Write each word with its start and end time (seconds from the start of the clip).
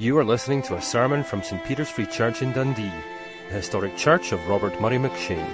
You 0.00 0.16
are 0.16 0.24
listening 0.24 0.62
to 0.62 0.76
a 0.76 0.80
sermon 0.80 1.22
from 1.22 1.42
St 1.42 1.62
Peter's 1.62 1.90
Free 1.90 2.06
Church 2.06 2.40
in 2.40 2.52
Dundee, 2.52 2.90
the 3.50 3.56
historic 3.56 3.98
church 3.98 4.32
of 4.32 4.48
Robert 4.48 4.80
Murray 4.80 4.96
McCheyne. 4.96 5.52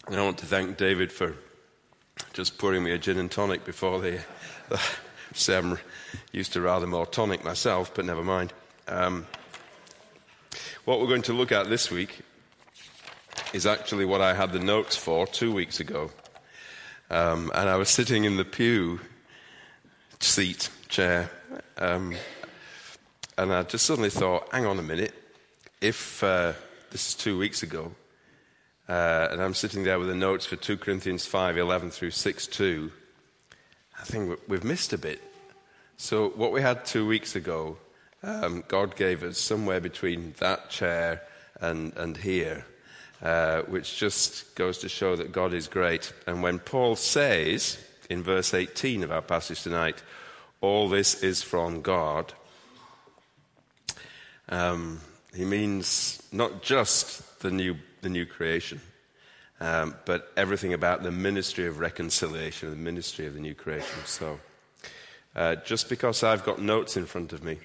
And 0.07 0.15
I 0.15 0.23
want 0.23 0.37
to 0.39 0.45
thank 0.45 0.77
David 0.77 1.11
for 1.11 1.35
just 2.33 2.57
pouring 2.57 2.83
me 2.83 2.91
a 2.91 2.97
gin 2.97 3.17
and 3.17 3.29
tonic 3.29 3.65
before 3.65 3.99
the, 3.99 4.21
the 4.69 4.79
sermon. 5.33 5.77
Used 6.31 6.53
to 6.53 6.61
rather 6.61 6.87
more 6.87 7.05
tonic 7.05 7.43
myself, 7.43 7.93
but 7.93 8.05
never 8.05 8.23
mind. 8.23 8.53
Um, 8.87 9.27
what 10.85 10.99
we're 10.99 11.07
going 11.07 11.23
to 11.23 11.33
look 11.33 11.51
at 11.51 11.69
this 11.69 11.91
week 11.91 12.21
is 13.53 13.65
actually 13.65 14.05
what 14.05 14.21
I 14.21 14.33
had 14.33 14.53
the 14.53 14.59
notes 14.59 14.95
for 14.95 15.27
two 15.27 15.51
weeks 15.51 15.79
ago. 15.79 16.09
Um, 17.09 17.51
and 17.53 17.67
I 17.67 17.75
was 17.75 17.89
sitting 17.89 18.23
in 18.23 18.37
the 18.37 18.45
pew 18.45 19.01
seat, 20.19 20.69
chair, 20.87 21.29
um, 21.77 22.15
and 23.37 23.53
I 23.53 23.63
just 23.63 23.85
suddenly 23.85 24.09
thought, 24.09 24.47
hang 24.51 24.65
on 24.65 24.79
a 24.79 24.83
minute, 24.83 25.13
if 25.81 26.23
uh, 26.23 26.53
this 26.91 27.09
is 27.09 27.15
two 27.15 27.37
weeks 27.37 27.63
ago, 27.63 27.93
uh, 28.87 29.27
and 29.31 29.41
I'm 29.41 29.53
sitting 29.53 29.83
there 29.83 29.99
with 29.99 30.07
the 30.07 30.15
notes 30.15 30.45
for 30.45 30.55
2 30.55 30.77
Corinthians 30.77 31.25
5 31.25 31.57
11 31.57 31.91
through 31.91 32.11
6 32.11 32.47
2, 32.47 32.91
I 33.99 34.03
think 34.03 34.39
we've 34.47 34.63
missed 34.63 34.93
a 34.93 34.97
bit. 34.97 35.21
So, 35.97 36.29
what 36.29 36.51
we 36.51 36.61
had 36.61 36.85
two 36.85 37.05
weeks 37.05 37.35
ago, 37.35 37.77
um, 38.23 38.63
God 38.67 38.95
gave 38.95 39.23
us 39.23 39.37
somewhere 39.37 39.79
between 39.79 40.33
that 40.39 40.69
chair 40.69 41.21
and, 41.61 41.93
and 41.95 42.17
here, 42.17 42.65
uh, 43.21 43.61
which 43.63 43.97
just 43.97 44.55
goes 44.55 44.79
to 44.79 44.89
show 44.89 45.15
that 45.15 45.31
God 45.31 45.53
is 45.53 45.67
great. 45.67 46.11
And 46.25 46.41
when 46.41 46.59
Paul 46.59 46.95
says 46.95 47.77
in 48.09 48.23
verse 48.23 48.53
18 48.53 49.03
of 49.03 49.11
our 49.11 49.21
passage 49.21 49.61
tonight, 49.61 50.01
all 50.61 50.89
this 50.89 51.21
is 51.23 51.43
from 51.43 51.81
God, 51.81 52.33
um, 54.49 55.01
he 55.35 55.45
means 55.45 56.21
not 56.31 56.61
just 56.61 57.39
the 57.39 57.51
new, 57.51 57.75
the 58.01 58.09
new 58.09 58.25
creation, 58.25 58.81
um, 59.59 59.95
but 60.05 60.31
everything 60.37 60.73
about 60.73 61.03
the 61.03 61.11
ministry 61.11 61.67
of 61.67 61.79
reconciliation, 61.79 62.69
the 62.69 62.75
ministry 62.75 63.27
of 63.27 63.33
the 63.33 63.39
new 63.39 63.53
creation. 63.53 63.99
So, 64.05 64.39
uh, 65.35 65.55
just 65.57 65.89
because 65.89 66.23
I've 66.23 66.43
got 66.43 66.61
notes 66.61 66.97
in 66.97 67.05
front 67.05 67.33
of 67.33 67.43
me 67.43 67.59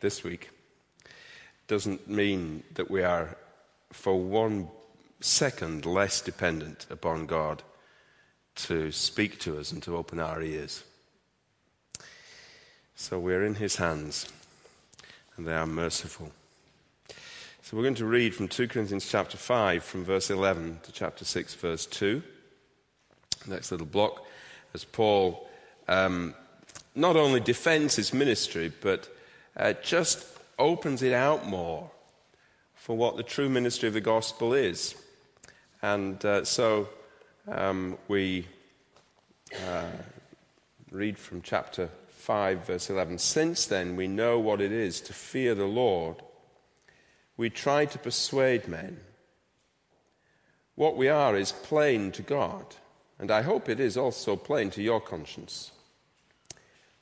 this 0.00 0.24
week 0.24 0.50
doesn't 1.68 2.08
mean 2.08 2.62
that 2.74 2.90
we 2.90 3.02
are, 3.02 3.36
for 3.92 4.20
one 4.20 4.68
second, 5.20 5.86
less 5.86 6.20
dependent 6.20 6.86
upon 6.90 7.26
God 7.26 7.62
to 8.56 8.92
speak 8.92 9.38
to 9.40 9.58
us 9.58 9.72
and 9.72 9.82
to 9.82 9.96
open 9.96 10.18
our 10.18 10.42
ears. 10.42 10.84
So 12.96 13.18
we're 13.18 13.44
in 13.44 13.56
His 13.56 13.76
hands, 13.76 14.30
and 15.36 15.46
they 15.46 15.54
are 15.54 15.66
merciful. 15.66 16.32
We're 17.74 17.82
going 17.82 17.96
to 17.96 18.06
read 18.06 18.36
from 18.36 18.46
2 18.46 18.68
Corinthians 18.68 19.10
chapter 19.10 19.36
5, 19.36 19.82
from 19.82 20.04
verse 20.04 20.30
11 20.30 20.78
to 20.84 20.92
chapter 20.92 21.24
6, 21.24 21.54
verse 21.54 21.86
2. 21.86 22.22
Next 23.48 23.72
little 23.72 23.84
block, 23.84 24.24
as 24.74 24.84
Paul 24.84 25.48
um, 25.88 26.36
not 26.94 27.16
only 27.16 27.40
defends 27.40 27.96
his 27.96 28.14
ministry, 28.14 28.72
but 28.80 29.12
uh, 29.56 29.72
just 29.82 30.24
opens 30.56 31.02
it 31.02 31.12
out 31.12 31.48
more 31.48 31.90
for 32.76 32.96
what 32.96 33.16
the 33.16 33.24
true 33.24 33.48
ministry 33.48 33.88
of 33.88 33.94
the 33.94 34.00
gospel 34.00 34.54
is. 34.54 34.94
And 35.82 36.24
uh, 36.24 36.44
so 36.44 36.88
um, 37.48 37.98
we 38.06 38.46
uh, 39.66 39.90
read 40.92 41.18
from 41.18 41.42
chapter 41.42 41.88
5, 42.10 42.68
verse 42.68 42.88
11. 42.88 43.18
Since 43.18 43.66
then, 43.66 43.96
we 43.96 44.06
know 44.06 44.38
what 44.38 44.60
it 44.60 44.70
is 44.70 45.00
to 45.00 45.12
fear 45.12 45.56
the 45.56 45.66
Lord 45.66 46.22
we 47.36 47.50
try 47.50 47.84
to 47.84 47.98
persuade 47.98 48.68
men. 48.68 49.00
What 50.76 50.96
we 50.96 51.08
are 51.08 51.36
is 51.36 51.52
plain 51.52 52.12
to 52.12 52.22
God, 52.22 52.76
and 53.18 53.30
I 53.30 53.42
hope 53.42 53.68
it 53.68 53.80
is 53.80 53.96
also 53.96 54.36
plain 54.36 54.70
to 54.70 54.82
your 54.82 55.00
conscience. 55.00 55.72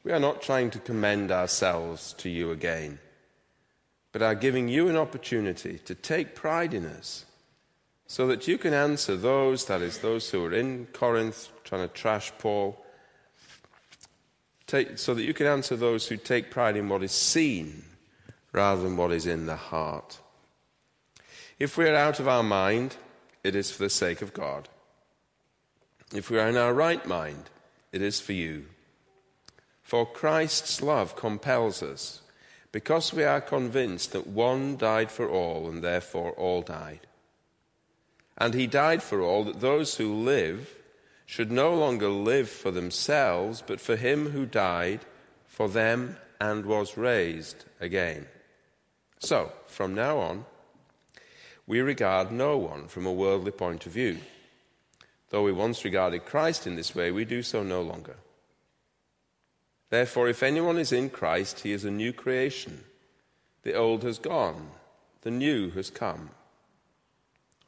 We 0.04 0.12
are 0.12 0.20
not 0.20 0.42
trying 0.42 0.70
to 0.70 0.78
commend 0.78 1.30
ourselves 1.30 2.12
to 2.14 2.28
you 2.28 2.50
again, 2.50 2.98
but 4.10 4.22
are 4.22 4.34
giving 4.34 4.68
you 4.68 4.88
an 4.88 4.96
opportunity 4.96 5.78
to 5.78 5.94
take 5.94 6.34
pride 6.34 6.74
in 6.74 6.84
us 6.84 7.24
so 8.06 8.26
that 8.26 8.46
you 8.46 8.58
can 8.58 8.74
answer 8.74 9.16
those, 9.16 9.66
that 9.66 9.80
is, 9.80 9.98
those 9.98 10.28
who 10.30 10.44
are 10.44 10.52
in 10.52 10.86
Corinth 10.92 11.48
trying 11.64 11.88
to 11.88 11.94
trash 11.94 12.32
Paul, 12.38 12.84
take, 14.66 14.98
so 14.98 15.14
that 15.14 15.24
you 15.24 15.32
can 15.32 15.46
answer 15.46 15.76
those 15.76 16.08
who 16.08 16.16
take 16.16 16.50
pride 16.50 16.76
in 16.76 16.88
what 16.88 17.02
is 17.02 17.12
seen 17.12 17.84
rather 18.52 18.82
than 18.82 18.96
what 18.96 19.12
is 19.12 19.26
in 19.26 19.46
the 19.46 19.56
heart. 19.56 20.18
If 21.58 21.76
we 21.76 21.88
are 21.88 21.94
out 21.94 22.20
of 22.20 22.28
our 22.28 22.42
mind, 22.42 22.96
it 23.42 23.56
is 23.56 23.70
for 23.70 23.82
the 23.82 23.90
sake 23.90 24.22
of 24.22 24.34
God. 24.34 24.68
If 26.14 26.30
we 26.30 26.38
are 26.38 26.48
in 26.48 26.56
our 26.56 26.74
right 26.74 27.04
mind, 27.06 27.50
it 27.92 28.02
is 28.02 28.20
for 28.20 28.32
you. 28.32 28.66
For 29.82 30.06
Christ's 30.06 30.82
love 30.82 31.16
compels 31.16 31.82
us, 31.82 32.22
because 32.70 33.12
we 33.12 33.24
are 33.24 33.40
convinced 33.40 34.12
that 34.12 34.26
one 34.26 34.76
died 34.76 35.10
for 35.10 35.28
all, 35.28 35.68
and 35.68 35.82
therefore 35.82 36.32
all 36.32 36.62
died. 36.62 37.06
And 38.38 38.54
he 38.54 38.66
died 38.66 39.02
for 39.02 39.20
all, 39.20 39.44
that 39.44 39.60
those 39.60 39.96
who 39.96 40.14
live 40.14 40.74
should 41.26 41.52
no 41.52 41.74
longer 41.74 42.08
live 42.08 42.48
for 42.48 42.70
themselves, 42.70 43.62
but 43.66 43.80
for 43.80 43.96
him 43.96 44.30
who 44.30 44.46
died 44.46 45.00
for 45.46 45.68
them 45.68 46.16
and 46.40 46.66
was 46.66 46.96
raised 46.96 47.64
again. 47.80 48.26
So, 49.22 49.52
from 49.68 49.94
now 49.94 50.18
on, 50.18 50.44
we 51.64 51.80
regard 51.80 52.32
no 52.32 52.58
one 52.58 52.88
from 52.88 53.06
a 53.06 53.12
worldly 53.12 53.52
point 53.52 53.86
of 53.86 53.92
view. 53.92 54.18
Though 55.30 55.44
we 55.44 55.52
once 55.52 55.84
regarded 55.84 56.24
Christ 56.26 56.66
in 56.66 56.74
this 56.74 56.92
way, 56.94 57.12
we 57.12 57.24
do 57.24 57.42
so 57.42 57.62
no 57.62 57.82
longer. 57.82 58.16
Therefore, 59.90 60.28
if 60.28 60.42
anyone 60.42 60.76
is 60.76 60.90
in 60.90 61.08
Christ, 61.08 61.60
he 61.60 61.70
is 61.70 61.84
a 61.84 61.90
new 61.90 62.12
creation. 62.12 62.82
The 63.62 63.74
old 63.74 64.02
has 64.02 64.18
gone, 64.18 64.70
the 65.20 65.30
new 65.30 65.70
has 65.70 65.88
come. 65.88 66.30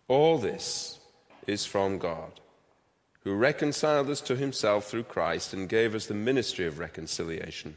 All 0.08 0.38
this 0.38 0.98
is 1.46 1.64
from 1.64 1.98
God, 1.98 2.40
who 3.22 3.32
reconciled 3.32 4.10
us 4.10 4.20
to 4.22 4.34
himself 4.34 4.86
through 4.86 5.04
Christ 5.04 5.52
and 5.52 5.68
gave 5.68 5.94
us 5.94 6.06
the 6.06 6.14
ministry 6.14 6.66
of 6.66 6.80
reconciliation 6.80 7.76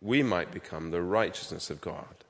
we 0.00 0.22
might 0.22 0.52
become 0.52 0.90
the 0.90 1.02
righteousness 1.02 1.70
of 1.70 1.80
God. 1.80 2.24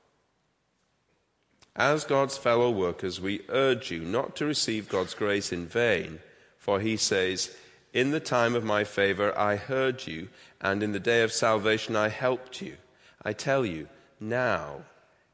As 1.75 2.05
God's 2.05 2.37
fellow 2.37 2.71
workers, 2.71 3.21
we 3.21 3.41
urge 3.49 3.91
you 3.91 4.01
not 4.01 4.35
to 4.37 4.45
receive 4.45 4.89
God's 4.89 5.13
grace 5.13 5.51
in 5.51 5.67
vain, 5.67 6.19
for 6.57 6.79
he 6.79 6.97
says, 6.97 7.55
In 7.93 8.11
the 8.11 8.19
time 8.19 8.55
of 8.55 8.63
my 8.63 8.83
favor 8.83 9.37
I 9.37 9.57
heard 9.57 10.07
you, 10.07 10.29
and 10.59 10.81
in 10.81 10.91
the 10.91 10.99
day 10.99 11.21
of 11.21 11.31
salvation 11.31 11.95
I 11.95 12.09
helped 12.09 12.61
you. 12.61 12.77
I 13.23 13.33
tell 13.33 13.63
you, 13.63 13.87
now 14.19 14.81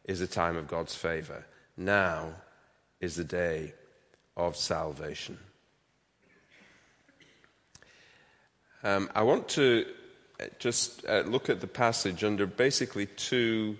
is 0.03 0.19
the 0.19 0.27
time 0.27 0.57
of 0.57 0.67
God's 0.67 0.95
favor. 0.95 1.45
Now 1.77 2.33
is 2.99 3.15
the 3.15 3.23
day 3.23 3.73
of 4.35 4.57
salvation. 4.57 5.37
Um, 8.83 9.09
I 9.15 9.23
want 9.23 9.47
to 9.49 9.85
just 10.59 11.05
uh, 11.07 11.21
look 11.21 11.49
at 11.49 11.61
the 11.61 11.67
passage 11.67 12.23
under 12.23 12.45
basically 12.45 13.05
two 13.05 13.77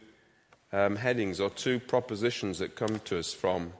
um, 0.71 0.95
headings 0.95 1.39
or 1.39 1.49
two 1.49 1.79
propositions 1.79 2.59
that 2.59 2.75
come 2.75 2.99
to 3.05 3.19
us 3.19 3.33
from 3.33 3.73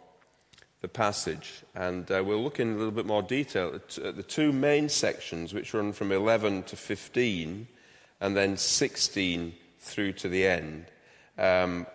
the 0.81 0.87
passage. 0.87 1.63
And 1.73 2.09
uh, 2.11 2.23
we'll 2.23 2.43
look 2.43 2.59
in 2.59 2.73
a 2.73 2.77
little 2.77 2.91
bit 2.91 3.05
more 3.05 3.23
detail 3.23 3.73
at 3.73 4.15
the 4.15 4.23
two 4.23 4.51
main 4.51 4.89
sections, 4.89 5.53
which 5.53 5.73
run 5.73 5.93
from 5.93 6.11
11 6.11 6.63
to 6.63 6.75
15 6.75 7.67
and 8.21 8.37
then 8.37 8.57
16 8.57 9.53
through 9.79 10.13
to 10.13 10.29
the 10.29 10.45
end. 10.45 10.85
Um, 11.37 11.87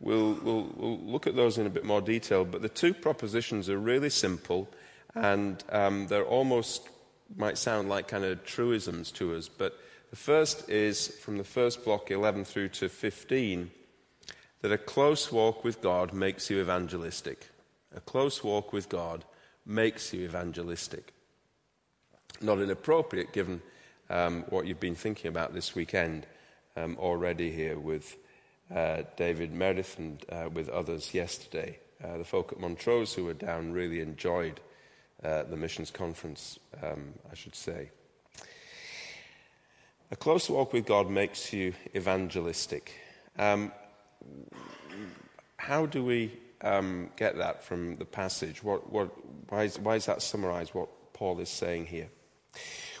we'll, 0.00 0.34
we'll, 0.42 0.72
we'll, 0.74 0.98
look 0.98 1.26
at 1.26 1.36
those 1.36 1.58
in 1.58 1.66
a 1.66 1.70
bit 1.70 1.84
more 1.84 2.00
detail, 2.00 2.44
but 2.44 2.62
the 2.62 2.68
two 2.68 2.94
propositions 2.94 3.68
are 3.68 3.78
really 3.78 4.10
simple 4.10 4.68
and 5.14 5.62
um, 5.70 6.06
they're 6.06 6.24
almost, 6.24 6.88
might 7.36 7.58
sound 7.58 7.88
like 7.88 8.08
kind 8.08 8.24
of 8.24 8.44
truisms 8.44 9.10
to 9.12 9.34
us, 9.34 9.48
but 9.48 9.78
the 10.16 10.22
first 10.22 10.70
is 10.70 11.08
from 11.08 11.36
the 11.36 11.44
first 11.44 11.84
block, 11.84 12.10
11 12.10 12.46
through 12.46 12.70
to 12.70 12.88
15, 12.88 13.70
that 14.62 14.72
a 14.72 14.78
close 14.78 15.30
walk 15.30 15.62
with 15.62 15.82
God 15.82 16.14
makes 16.14 16.48
you 16.48 16.58
evangelistic. 16.58 17.48
A 17.94 18.00
close 18.00 18.42
walk 18.42 18.72
with 18.72 18.88
God 18.88 19.26
makes 19.66 20.14
you 20.14 20.24
evangelistic. 20.24 21.12
Not 22.40 22.60
inappropriate 22.60 23.34
given 23.34 23.60
um, 24.08 24.44
what 24.48 24.66
you've 24.66 24.80
been 24.80 24.94
thinking 24.94 25.28
about 25.28 25.52
this 25.52 25.74
weekend 25.74 26.26
um, 26.78 26.96
already 26.98 27.52
here 27.52 27.78
with 27.78 28.16
uh, 28.74 29.02
David 29.18 29.52
Meredith 29.52 29.98
and 29.98 30.24
uh, 30.32 30.48
with 30.50 30.70
others 30.70 31.12
yesterday. 31.12 31.78
Uh, 32.02 32.16
the 32.16 32.24
folk 32.24 32.52
at 32.52 32.58
Montrose 32.58 33.12
who 33.12 33.26
were 33.26 33.34
down 33.34 33.70
really 33.70 34.00
enjoyed 34.00 34.60
uh, 35.22 35.42
the 35.42 35.58
missions 35.58 35.90
conference, 35.90 36.58
um, 36.82 37.12
I 37.30 37.34
should 37.34 37.54
say. 37.54 37.90
A 40.12 40.16
close 40.16 40.48
walk 40.48 40.72
with 40.72 40.86
God 40.86 41.10
makes 41.10 41.52
you 41.52 41.74
evangelistic. 41.96 42.94
Um, 43.36 43.72
how 45.56 45.86
do 45.86 46.04
we 46.04 46.32
um, 46.60 47.10
get 47.16 47.36
that 47.38 47.64
from 47.64 47.96
the 47.96 48.04
passage? 48.04 48.62
What, 48.62 48.92
what, 48.92 49.10
why, 49.50 49.64
is, 49.64 49.80
why 49.80 49.96
is 49.96 50.06
that 50.06 50.22
summarized 50.22 50.74
what 50.74 51.12
Paul 51.12 51.40
is 51.40 51.48
saying 51.48 51.86
here? 51.86 52.08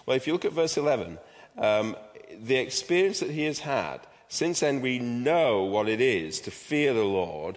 Well, 0.04 0.16
if 0.16 0.26
you 0.26 0.32
look 0.32 0.44
at 0.44 0.52
verse 0.52 0.76
11, 0.76 1.18
um, 1.58 1.96
the 2.42 2.56
experience 2.56 3.20
that 3.20 3.30
he 3.30 3.44
has 3.44 3.60
had, 3.60 4.00
since 4.26 4.58
then 4.60 4.80
we 4.80 4.98
know 4.98 5.62
what 5.62 5.88
it 5.88 6.00
is 6.00 6.40
to 6.40 6.50
fear 6.50 6.92
the 6.92 7.04
Lord, 7.04 7.56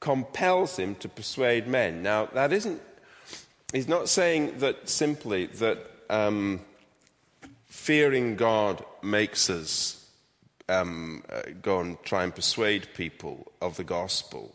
compels 0.00 0.78
him 0.78 0.94
to 0.96 1.08
persuade 1.08 1.66
men. 1.66 2.02
Now, 2.02 2.26
that 2.32 2.50
isn't, 2.50 2.80
he's 3.74 3.88
not 3.88 4.08
saying 4.08 4.58
that 4.60 4.88
simply 4.88 5.46
that 5.46 5.78
um, 6.08 6.60
fearing 7.70 8.34
God 8.36 8.84
makes 9.00 9.48
us 9.48 10.04
um, 10.68 11.24
uh, 11.30 11.42
go 11.62 11.80
and 11.80 12.02
try 12.02 12.24
and 12.24 12.34
persuade 12.34 12.92
people 12.94 13.50
of 13.62 13.76
the 13.76 13.84
gospel. 13.84 14.54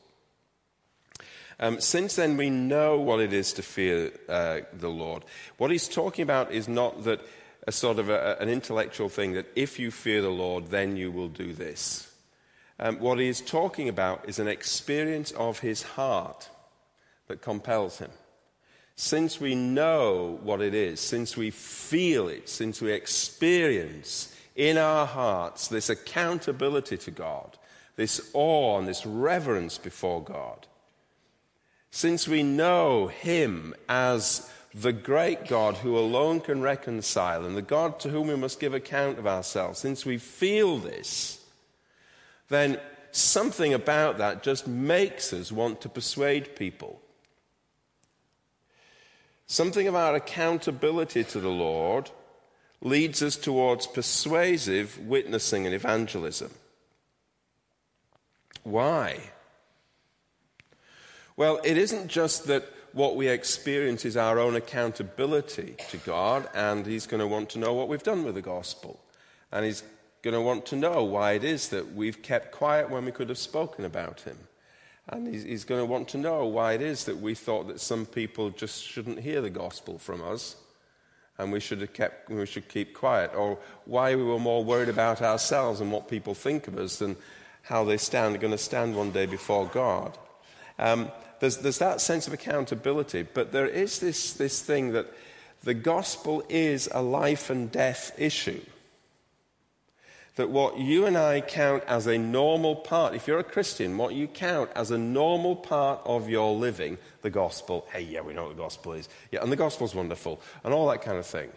Um, 1.59 1.79
since 1.79 2.17
then, 2.17 2.35
we 2.35 2.49
know 2.49 2.99
what 2.99 3.21
it 3.21 3.31
is 3.31 3.53
to 3.53 3.63
fear 3.63 4.11
uh, 4.27 4.59
the 4.73 4.89
Lord. 4.89 5.23
What 5.57 5.71
he's 5.71 5.87
talking 5.87 6.23
about 6.23 6.51
is 6.51 6.67
not 6.67 7.05
that 7.05 7.21
a 7.65 7.71
sort 7.71 7.99
of 7.99 8.09
a, 8.09 8.37
an 8.39 8.49
intellectual 8.49 9.07
thing 9.07 9.33
that 9.33 9.47
if 9.55 9.79
you 9.79 9.91
fear 9.91 10.21
the 10.21 10.29
Lord, 10.29 10.67
then 10.67 10.97
you 10.97 11.09
will 11.09 11.29
do 11.29 11.53
this. 11.53 12.11
Um, 12.77 12.99
what 12.99 13.19
he 13.19 13.29
is 13.29 13.39
talking 13.39 13.87
about 13.87 14.27
is 14.27 14.39
an 14.39 14.49
experience 14.49 15.31
of 15.31 15.59
his 15.59 15.83
heart 15.83 16.49
that 17.27 17.41
compels 17.41 17.99
him. 17.99 18.11
Since 18.95 19.41
we 19.41 19.55
know 19.55 20.39
what 20.41 20.61
it 20.61 20.73
is, 20.73 21.01
since 21.01 21.35
we 21.35 21.51
feel 21.51 22.29
it, 22.29 22.47
since 22.47 22.81
we 22.81 22.93
experience 22.93 24.33
in 24.55 24.77
our 24.77 25.05
hearts 25.05 25.67
this 25.67 25.89
accountability 25.89 26.97
to 26.97 27.11
God, 27.11 27.57
this 27.97 28.29
awe 28.33 28.79
and 28.79 28.87
this 28.87 29.05
reverence 29.05 29.77
before 29.77 30.23
God, 30.23 30.65
since 31.91 32.27
we 32.27 32.41
know 32.41 33.07
Him 33.07 33.75
as 33.89 34.49
the 34.73 34.93
great 34.93 35.47
God 35.47 35.75
who 35.75 35.97
alone 35.97 36.41
can 36.41 36.61
reconcile 36.61 37.45
and 37.45 37.55
the 37.55 37.61
God 37.61 37.99
to 38.01 38.09
whom 38.09 38.27
we 38.27 38.35
must 38.35 38.59
give 38.59 38.73
account 38.73 39.19
of 39.19 39.27
ourselves, 39.27 39.79
since 39.79 40.05
we 40.05 40.17
feel 40.17 40.77
this, 40.77 41.43
then 42.49 42.79
something 43.11 43.73
about 43.73 44.17
that 44.17 44.43
just 44.43 44.67
makes 44.67 45.33
us 45.33 45.51
want 45.51 45.81
to 45.81 45.89
persuade 45.89 46.55
people. 46.55 47.01
Something 49.47 49.87
of 49.87 49.95
our 49.95 50.15
accountability 50.15 51.23
to 51.25 51.39
the 51.39 51.49
Lord 51.49 52.09
leads 52.81 53.21
us 53.21 53.35
towards 53.35 53.87
persuasive 53.87 54.99
witnessing 54.99 55.65
and 55.65 55.75
evangelism. 55.75 56.51
Why? 58.63 59.19
Well, 61.37 61.59
it 61.63 61.77
isn't 61.77 62.07
just 62.07 62.47
that 62.47 62.65
what 62.93 63.15
we 63.15 63.27
experience 63.27 64.05
is 64.05 64.15
our 64.15 64.39
own 64.39 64.55
accountability 64.55 65.75
to 65.89 65.97
God, 65.97 66.47
and 66.53 66.85
He's 66.85 67.05
going 67.05 67.19
to 67.19 67.27
want 67.27 67.49
to 67.49 67.59
know 67.59 67.73
what 67.73 67.89
we've 67.89 68.01
done 68.01 68.23
with 68.23 68.35
the 68.35 68.41
gospel. 68.41 68.99
And 69.51 69.65
He's 69.65 69.83
going 70.21 70.33
to 70.33 70.41
want 70.41 70.65
to 70.67 70.75
know 70.75 71.03
why 71.03 71.33
it 71.33 71.43
is 71.43 71.69
that 71.69 71.93
we've 71.93 72.21
kept 72.21 72.51
quiet 72.51 72.89
when 72.89 73.05
we 73.05 73.11
could 73.11 73.29
have 73.29 73.37
spoken 73.37 73.85
about 73.85 74.21
Him. 74.21 74.37
And 75.09 75.27
he's, 75.27 75.43
he's 75.43 75.63
going 75.65 75.81
to 75.81 75.85
want 75.85 76.07
to 76.09 76.17
know 76.17 76.45
why 76.45 76.73
it 76.73 76.81
is 76.81 77.05
that 77.05 77.17
we 77.17 77.35
thought 77.35 77.67
that 77.67 77.79
some 77.79 78.05
people 78.05 78.49
just 78.49 78.83
shouldn't 78.83 79.19
hear 79.19 79.41
the 79.41 79.49
gospel 79.49 79.99
from 79.99 80.23
us 80.23 80.55
and 81.37 81.51
we 81.51 81.59
should, 81.59 81.81
have 81.81 81.93
kept, 81.93 82.29
we 82.29 82.45
should 82.45 82.67
keep 82.69 82.93
quiet, 82.93 83.31
or 83.35 83.57
why 83.85 84.15
we 84.15 84.23
were 84.23 84.39
more 84.39 84.63
worried 84.63 84.89
about 84.89 85.21
ourselves 85.21 85.81
and 85.81 85.91
what 85.91 86.07
people 86.07 86.33
think 86.33 86.67
of 86.67 86.77
us 86.77 86.99
than 86.99 87.15
how 87.63 87.83
they 87.83 87.97
stand, 87.97 88.39
going 88.39 88.51
to 88.51 88.57
stand 88.57 88.95
one 88.95 89.11
day 89.11 89.25
before 89.25 89.65
God. 89.67 90.17
Um, 90.79 91.11
there's, 91.39 91.57
there's 91.57 91.79
that 91.79 91.99
sense 91.99 92.27
of 92.27 92.33
accountability, 92.33 93.23
but 93.23 93.51
there 93.51 93.67
is 93.67 93.99
this, 93.99 94.33
this 94.33 94.61
thing 94.61 94.93
that 94.93 95.07
the 95.63 95.73
gospel 95.73 96.43
is 96.47 96.87
a 96.93 97.01
life 97.01 97.49
and 97.49 97.71
death 97.71 98.13
issue. 98.17 98.61
That 100.35 100.49
what 100.49 100.77
you 100.77 101.05
and 101.05 101.17
I 101.17 101.39
count 101.39 101.83
as 101.87 102.07
a 102.07 102.17
normal 102.17 102.75
part, 102.75 103.15
if 103.15 103.25
you're 103.25 103.39
a 103.39 103.43
Christian, 103.43 103.97
what 103.97 104.13
you 104.13 104.27
count 104.27 104.69
as 104.75 104.91
a 104.91 104.97
normal 104.97 105.55
part 105.55 106.01
of 106.03 106.29
your 106.29 106.53
living, 106.53 106.97
the 107.21 107.29
gospel, 107.29 107.87
hey, 107.93 108.01
yeah, 108.01 108.19
we 108.19 108.33
know 108.33 108.43
what 108.43 108.57
the 108.57 108.61
gospel 108.61 108.93
is. 108.93 109.07
Yeah, 109.31 109.41
and 109.41 109.51
the 109.51 109.55
gospel's 109.55 109.95
wonderful, 109.95 110.41
and 110.65 110.73
all 110.73 110.89
that 110.89 111.01
kind 111.01 111.17
of 111.17 111.25
thing. 111.25 111.49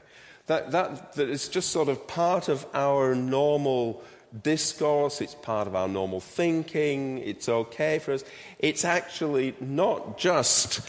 That, 0.46 0.70
that, 0.70 1.14
that 1.14 1.28
is 1.28 1.48
just 1.48 1.70
sort 1.70 1.88
of 1.88 2.06
part 2.06 2.48
of 2.48 2.64
our 2.72 3.14
normal 3.14 4.02
discourse, 4.42 5.20
it's 5.20 5.34
part 5.34 5.66
of 5.66 5.74
our 5.74 5.88
normal 5.88 6.20
thinking, 6.20 7.18
it's 7.18 7.48
okay 7.48 7.98
for 7.98 8.12
us. 8.12 8.24
It's 8.58 8.84
actually 8.84 9.54
not 9.60 10.18
just 10.18 10.80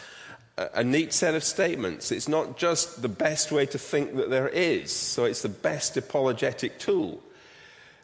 a 0.57 0.83
neat 0.83 1.13
set 1.13 1.35
of 1.35 1.43
statements, 1.43 2.11
it's 2.11 2.27
not 2.27 2.57
just 2.57 3.01
the 3.01 3.09
best 3.09 3.51
way 3.51 3.65
to 3.65 3.79
think 3.79 4.15
that 4.17 4.29
there 4.29 4.49
is, 4.49 4.91
so 4.91 5.25
it's 5.25 5.41
the 5.41 5.49
best 5.49 5.97
apologetic 5.97 6.79
tool. 6.79 7.21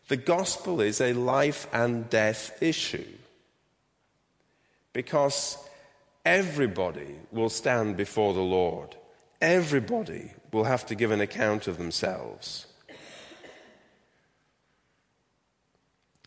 The 0.07 0.17
gospel 0.17 0.81
is 0.81 1.01
a 1.01 1.13
life 1.13 1.67
and 1.73 2.09
death 2.09 2.61
issue 2.61 3.07
because 4.93 5.57
everybody 6.23 7.15
will 7.31 7.49
stand 7.49 7.97
before 7.97 8.33
the 8.33 8.41
Lord. 8.41 8.95
Everybody 9.41 10.31
will 10.51 10.65
have 10.65 10.85
to 10.87 10.95
give 10.95 11.11
an 11.11 11.21
account 11.21 11.67
of 11.67 11.77
themselves. 11.77 12.67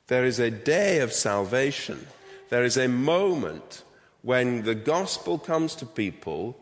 There 0.08 0.24
is 0.24 0.38
a 0.38 0.50
day 0.50 1.00
of 1.00 1.12
salvation. 1.12 2.06
There 2.48 2.64
is 2.64 2.76
a 2.76 2.88
moment 2.88 3.84
when 4.22 4.62
the 4.62 4.74
gospel 4.74 5.38
comes 5.38 5.74
to 5.76 5.86
people 5.86 6.58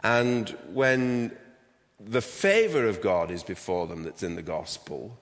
and 0.00 0.48
when 0.72 1.32
the 2.00 2.22
favor 2.22 2.86
of 2.86 3.00
God 3.00 3.30
is 3.30 3.42
before 3.42 3.86
them 3.86 4.04
that's 4.04 4.22
in 4.22 4.36
the 4.36 4.42
gospel. 4.42 5.18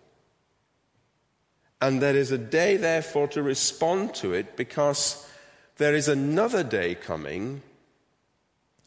And 1.83 2.01
there 2.01 2.15
is 2.15 2.31
a 2.31 2.39
day, 2.39 2.77
therefore, 2.77 3.27
to 3.29 3.43
respond 3.43 4.15
to 4.15 4.33
it 4.33 4.57
because 4.57 5.29
there 5.79 5.97
is 5.97 6.07
another 6.07 6.63
day 6.63 6.95
coming 6.95 7.61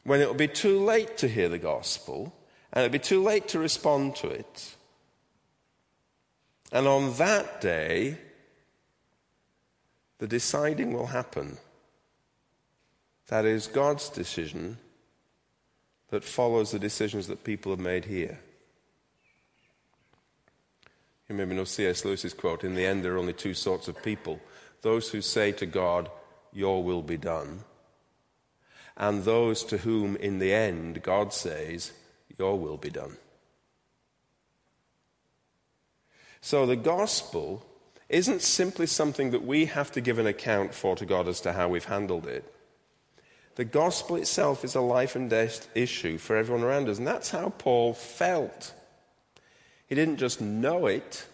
when 0.05 0.21
it 0.21 0.27
will 0.27 0.33
be 0.33 0.47
too 0.47 0.79
late 0.79 1.17
to 1.17 1.27
hear 1.27 1.49
the 1.49 1.59
gospel 1.59 2.33
and 2.71 2.85
it'll 2.85 2.93
be 2.93 2.99
too 2.99 3.21
late 3.21 3.49
to 3.49 3.59
respond 3.59 4.15
to 4.17 4.29
it. 4.29 4.77
And 6.71 6.87
on 6.87 7.13
that 7.17 7.59
day, 7.59 8.17
the 10.19 10.27
deciding 10.27 10.93
will 10.93 11.07
happen. 11.07 11.57
That 13.27 13.43
is 13.43 13.67
God's 13.67 14.07
decision 14.07 14.77
that 16.11 16.23
follows 16.23 16.71
the 16.71 16.79
decisions 16.79 17.27
that 17.27 17.43
people 17.43 17.73
have 17.73 17.79
made 17.79 18.05
here. 18.05 18.39
You 21.27 21.35
maybe 21.35 21.55
know 21.55 21.63
C.S. 21.63 22.05
Lewis's 22.05 22.33
quote 22.33 22.63
In 22.63 22.75
the 22.75 22.85
end, 22.85 23.03
there 23.03 23.15
are 23.15 23.19
only 23.19 23.33
two 23.33 23.53
sorts 23.53 23.87
of 23.87 24.03
people 24.03 24.39
those 24.81 25.09
who 25.09 25.21
say 25.21 25.51
to 25.53 25.65
God, 25.65 26.09
Your 26.53 26.83
will 26.83 27.01
be 27.01 27.17
done, 27.17 27.61
and 28.95 29.23
those 29.23 29.63
to 29.65 29.79
whom, 29.79 30.15
in 30.15 30.39
the 30.39 30.53
end, 30.53 31.01
God 31.01 31.33
says, 31.33 31.91
Your 32.37 32.59
will 32.59 32.77
be 32.77 32.91
done. 32.91 33.17
So 36.41 36.67
the 36.67 36.75
gospel 36.75 37.65
isn't 38.07 38.43
simply 38.43 38.85
something 38.85 39.31
that 39.31 39.43
we 39.43 39.65
have 39.65 39.91
to 39.93 40.01
give 40.01 40.19
an 40.19 40.27
account 40.27 40.75
for 40.75 40.95
to 40.95 41.05
God 41.05 41.27
as 41.27 41.41
to 41.41 41.53
how 41.53 41.67
we've 41.67 41.85
handled 41.85 42.27
it. 42.27 42.53
The 43.55 43.65
gospel 43.65 44.17
itself 44.17 44.63
is 44.63 44.75
a 44.75 44.81
life 44.81 45.15
and 45.15 45.29
death 45.29 45.67
issue 45.75 46.19
for 46.19 46.35
everyone 46.35 46.63
around 46.63 46.89
us. 46.89 46.99
And 46.99 47.07
that's 47.07 47.31
how 47.31 47.49
Paul 47.49 47.93
felt. 47.95 48.73
He 49.87 49.95
didn't 49.95 50.17
just 50.17 50.41
know 50.41 50.87
it, 50.87 51.25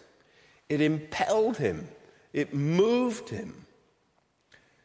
it 0.68 0.80
impelled 0.80 1.56
him, 1.56 1.88
it 2.32 2.54
moved 2.54 3.30
him. 3.30 3.66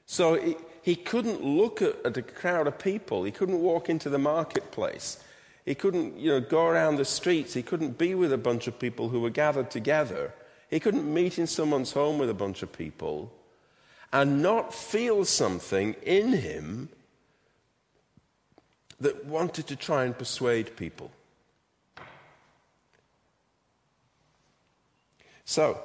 So 0.06 0.56
he, 0.82 0.96
couldn't 0.96 1.44
look 1.44 1.82
at 1.82 2.16
a 2.16 2.22
crowd 2.22 2.68
of 2.68 2.80
people, 2.80 3.24
he 3.24 3.32
couldn't 3.32 3.62
walk 3.62 3.90
into 3.90 4.10
the 4.10 4.18
marketplace. 4.18 5.22
He 5.66 5.76
couldn't, 5.76 6.18
you 6.18 6.30
know, 6.30 6.40
go 6.40 6.66
around 6.66 6.96
the 6.96 7.04
streets. 7.04 7.54
He 7.54 7.62
couldn't 7.62 7.98
be 7.98 8.16
with 8.16 8.32
a 8.32 8.38
bunch 8.38 8.68
of 8.68 8.80
people 8.80 9.10
who 9.10 9.20
were 9.20 9.30
gathered 9.30 9.70
together. 9.70 10.34
He 10.70 10.80
couldn't 10.80 11.14
meet 11.14 11.38
in 11.38 11.46
someone's 11.46 11.92
home 11.92 12.18
with 12.18 12.30
a 12.30 12.34
bunch 12.34 12.64
of 12.64 12.72
people 12.72 13.34
and 14.14 14.42
not 14.42 14.74
feel 14.74 15.26
something 15.26 15.96
in 16.04 16.32
him 16.32 16.88
that 19.02 19.26
wanted 19.26 19.68
to 19.68 19.76
try 19.76 20.06
and 20.06 20.18
persuade 20.18 20.78
people. 20.78 21.12
So, 25.48 25.80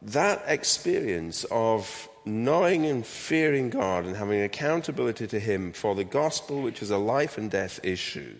that 0.00 0.44
experience 0.46 1.44
of 1.50 2.08
knowing 2.24 2.86
and 2.86 3.04
fearing 3.04 3.68
God 3.68 4.06
and 4.06 4.14
having 4.14 4.40
accountability 4.40 5.26
to 5.26 5.40
Him 5.40 5.72
for 5.72 5.96
the 5.96 6.04
gospel, 6.04 6.62
which 6.62 6.82
is 6.82 6.92
a 6.92 6.98
life 6.98 7.36
and 7.36 7.50
death 7.50 7.80
issue, 7.82 8.36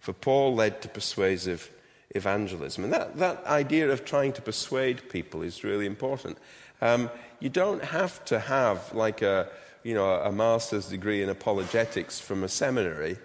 for 0.00 0.12
Paul 0.12 0.56
led 0.56 0.82
to 0.82 0.88
persuasive 0.88 1.70
evangelism. 2.10 2.82
And 2.82 2.92
that, 2.92 3.16
that 3.18 3.46
idea 3.46 3.90
of 3.90 4.04
trying 4.04 4.32
to 4.32 4.42
persuade 4.42 5.08
people 5.08 5.40
is 5.42 5.62
really 5.62 5.86
important. 5.86 6.36
Um, 6.80 7.08
you 7.38 7.48
don't 7.48 7.84
have 7.84 8.24
to 8.24 8.40
have 8.40 8.92
like 8.92 9.22
a, 9.22 9.48
you 9.84 9.94
know, 9.94 10.14
a 10.14 10.32
master's 10.32 10.88
degree 10.88 11.22
in 11.22 11.28
apologetics 11.28 12.18
from 12.18 12.42
a 12.42 12.48
seminary 12.48 13.18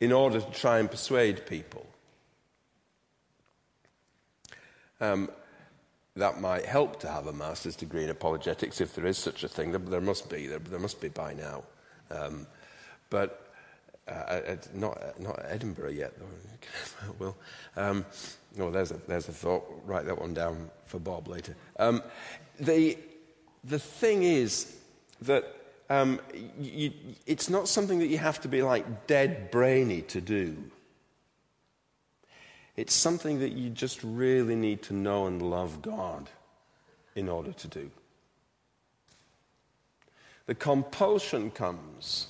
in 0.00 0.12
order 0.12 0.40
to 0.40 0.50
try 0.52 0.78
and 0.78 0.90
persuade 0.90 1.44
people. 1.44 1.84
Um, 5.02 5.28
that 6.18 6.40
might 6.40 6.66
help 6.66 6.98
to 7.00 7.08
have 7.08 7.26
a 7.28 7.32
master's 7.32 7.76
degree 7.76 8.04
in 8.04 8.10
apologetics 8.10 8.80
if 8.80 8.94
there 8.94 9.06
is 9.06 9.16
such 9.16 9.44
a 9.44 9.48
thing. 9.48 9.72
There, 9.72 10.00
must 10.00 10.28
be. 10.28 10.46
There, 10.46 10.78
must 10.78 11.00
be 11.00 11.08
by 11.08 11.34
now. 11.34 11.62
Um, 12.10 12.46
but 13.08 13.52
uh, 14.08 14.56
not, 14.74 15.20
not 15.20 15.40
Edinburgh 15.48 15.90
yet, 15.90 16.12
though. 16.18 17.12
well, 17.18 17.36
um, 17.76 18.04
oh, 18.58 18.70
there's 18.70 18.90
a, 18.90 19.00
there's 19.06 19.28
a 19.28 19.32
thought. 19.32 19.64
Write 19.84 20.06
that 20.06 20.18
one 20.20 20.34
down 20.34 20.70
for 20.86 20.98
Bob 20.98 21.28
later. 21.28 21.54
Um, 21.78 22.02
the, 22.58 22.98
the 23.62 23.78
thing 23.78 24.24
is 24.24 24.76
that 25.22 25.44
um, 25.88 26.20
you, 26.58 26.92
it's 27.26 27.48
not 27.48 27.68
something 27.68 28.00
that 28.00 28.08
you 28.08 28.18
have 28.18 28.40
to 28.40 28.48
be 28.48 28.62
like 28.62 29.06
dead 29.06 29.50
brainy 29.50 30.02
to 30.02 30.20
do. 30.20 30.56
It's 32.78 32.94
something 32.94 33.40
that 33.40 33.54
you 33.54 33.70
just 33.70 34.04
really 34.04 34.54
need 34.54 34.82
to 34.82 34.94
know 34.94 35.26
and 35.26 35.42
love 35.42 35.82
God 35.82 36.30
in 37.16 37.28
order 37.28 37.50
to 37.50 37.66
do. 37.66 37.90
The 40.46 40.54
compulsion 40.54 41.50
comes 41.50 42.28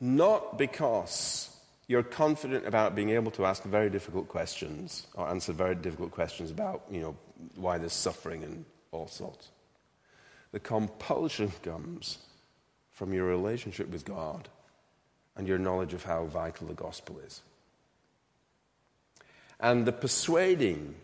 not 0.00 0.56
because 0.56 1.54
you're 1.88 2.02
confident 2.02 2.66
about 2.66 2.94
being 2.94 3.10
able 3.10 3.30
to 3.32 3.44
ask 3.44 3.62
very 3.64 3.90
difficult 3.90 4.28
questions 4.28 5.06
or 5.12 5.28
answer 5.28 5.52
very 5.52 5.74
difficult 5.74 6.10
questions 6.10 6.50
about, 6.50 6.84
you 6.90 7.02
know, 7.02 7.14
why 7.56 7.76
there's 7.76 7.92
suffering 7.92 8.44
and 8.44 8.64
all 8.92 9.08
sorts. 9.08 9.50
The 10.52 10.60
compulsion 10.60 11.52
comes 11.62 12.16
from 12.92 13.12
your 13.12 13.26
relationship 13.26 13.90
with 13.90 14.06
God 14.06 14.48
and 15.36 15.46
your 15.46 15.58
knowledge 15.58 15.92
of 15.92 16.02
how 16.02 16.24
vital 16.24 16.66
the 16.66 16.72
gospel 16.72 17.18
is. 17.18 17.42
And 19.60 19.86
the 19.86 19.92
persuading 19.92 20.94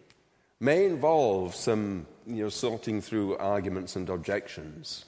may 0.59 0.85
involve 0.85 1.55
some, 1.55 2.07
you 2.27 2.43
know, 2.45 2.49
sorting 2.49 3.01
through 3.01 3.37
arguments 3.39 3.97
and 3.97 4.09
objections, 4.09 5.05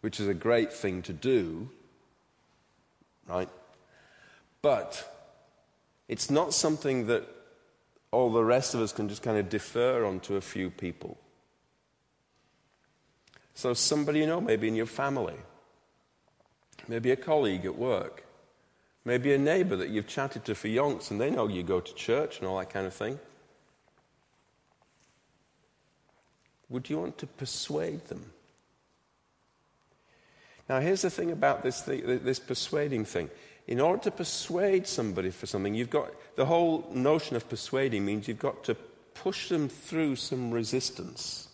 which 0.00 0.18
is 0.18 0.28
a 0.28 0.34
great 0.34 0.72
thing 0.72 1.02
to 1.02 1.12
do, 1.12 1.70
right? 3.28 3.48
But 4.62 5.14
it's 6.08 6.30
not 6.30 6.54
something 6.54 7.06
that 7.06 7.28
all 8.10 8.32
the 8.32 8.44
rest 8.44 8.74
of 8.74 8.80
us 8.80 8.92
can 8.92 9.08
just 9.08 9.22
kind 9.22 9.38
of 9.38 9.48
defer 9.48 10.04
onto 10.04 10.36
a 10.36 10.40
few 10.40 10.70
people. 10.70 11.18
So, 13.54 13.74
somebody 13.74 14.20
you 14.20 14.26
know, 14.26 14.40
maybe 14.40 14.68
in 14.68 14.74
your 14.74 14.86
family, 14.86 15.36
maybe 16.86 17.10
a 17.10 17.16
colleague 17.16 17.66
at 17.66 17.76
work, 17.76 18.24
maybe 19.08 19.32
a 19.32 19.38
neighbor 19.38 19.74
that 19.74 19.88
you've 19.88 20.06
chatted 20.06 20.44
to 20.44 20.54
for 20.54 20.68
yonks 20.68 21.10
and 21.10 21.18
they 21.18 21.30
know 21.30 21.48
you 21.48 21.62
go 21.62 21.80
to 21.80 21.94
church 21.94 22.38
and 22.38 22.46
all 22.46 22.58
that 22.58 22.68
kind 22.68 22.86
of 22.86 22.92
thing. 22.92 23.18
Would 26.68 26.90
you 26.90 26.98
want 26.98 27.16
to 27.16 27.26
persuade 27.26 28.04
them? 28.08 28.30
Now, 30.68 30.80
here's 30.80 31.00
the 31.00 31.08
thing 31.08 31.30
about 31.30 31.62
this, 31.62 31.80
thing, 31.80 32.20
this 32.22 32.38
persuading 32.38 33.06
thing. 33.06 33.30
In 33.66 33.80
order 33.80 34.02
to 34.02 34.10
persuade 34.10 34.86
somebody 34.86 35.30
for 35.30 35.46
something, 35.46 35.74
you've 35.74 35.88
got 35.88 36.10
the 36.36 36.44
whole 36.44 36.86
notion 36.92 37.34
of 37.34 37.48
persuading 37.48 38.04
means 38.04 38.28
you've 38.28 38.38
got 38.38 38.62
to 38.64 38.74
push 39.14 39.48
them 39.48 39.70
through 39.70 40.16
some 40.16 40.50
resistance. 40.50 41.48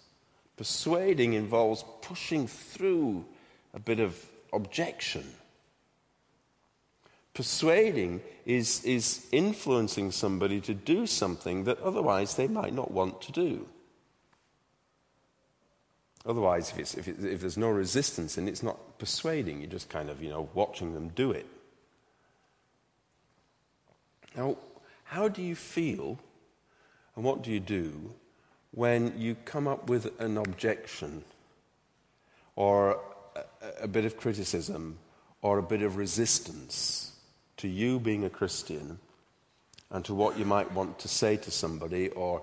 Persuading 0.56 1.34
involves 1.34 1.84
pushing 2.02 2.48
through 2.48 3.24
a 3.72 3.78
bit 3.78 4.00
of 4.00 4.20
objection. 4.52 5.24
Persuading 7.34 8.22
is, 8.46 8.84
is 8.84 9.26
influencing 9.32 10.12
somebody 10.12 10.60
to 10.60 10.72
do 10.72 11.04
something 11.04 11.64
that 11.64 11.80
otherwise 11.80 12.36
they 12.36 12.46
might 12.46 12.72
not 12.72 12.92
want 12.92 13.20
to 13.22 13.32
do. 13.32 13.66
Otherwise, 16.24 16.72
if, 16.78 16.96
if, 16.96 17.08
if, 17.08 17.40
there's 17.40 17.58
no 17.58 17.68
resistance 17.68 18.38
and 18.38 18.48
it's 18.48 18.62
not 18.62 18.98
persuading, 18.98 19.60
you're 19.60 19.70
just 19.70 19.88
kind 19.88 20.08
of, 20.08 20.22
you 20.22 20.30
know, 20.30 20.48
watching 20.54 20.94
them 20.94 21.08
do 21.08 21.32
it. 21.32 21.46
Now, 24.36 24.56
how 25.02 25.28
do 25.28 25.42
you 25.42 25.56
feel 25.56 26.18
and 27.16 27.24
what 27.24 27.42
do 27.42 27.50
you 27.50 27.60
do 27.60 28.14
when 28.70 29.18
you 29.18 29.34
come 29.44 29.66
up 29.68 29.90
with 29.90 30.18
an 30.20 30.38
objection 30.38 31.24
or 32.56 33.00
a, 33.36 33.82
a 33.82 33.88
bit 33.88 34.04
of 34.04 34.16
criticism 34.16 34.98
or 35.42 35.58
a 35.58 35.62
bit 35.62 35.82
of 35.82 35.96
resistance 35.96 37.13
to 37.58 37.68
you 37.68 37.98
being 38.00 38.24
a 38.24 38.30
Christian 38.30 38.98
and 39.90 40.04
to 40.04 40.14
what 40.14 40.38
you 40.38 40.44
might 40.44 40.70
want 40.72 40.98
to 41.00 41.08
say 41.08 41.36
to 41.36 41.50
somebody 41.50 42.08
or 42.10 42.42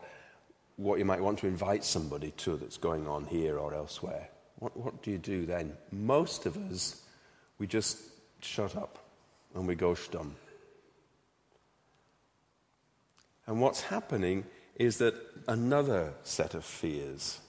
what 0.77 0.99
you 0.99 1.05
might 1.05 1.21
want 1.21 1.39
to 1.39 1.47
invite 1.47 1.83
somebody 1.83 2.31
to 2.31 2.57
that's 2.57 2.77
going 2.77 3.07
on 3.07 3.25
here 3.25 3.57
or 3.57 3.73
elsewhere. 3.73 4.29
What, 4.59 4.75
what 4.77 5.03
do 5.03 5.11
you 5.11 5.17
do 5.17 5.45
then? 5.45 5.73
Most 5.91 6.45
of 6.45 6.57
us, 6.71 7.01
we 7.57 7.67
just 7.67 7.99
shut 8.41 8.75
up 8.75 8.99
and 9.53 9.67
we 9.67 9.75
go 9.75 9.91
stum. 9.91 10.31
And 13.47 13.59
what's 13.59 13.81
happening 13.81 14.45
is 14.75 14.97
that 14.99 15.15
another 15.47 16.13
set 16.23 16.53
of 16.53 16.63
fears 16.63 17.39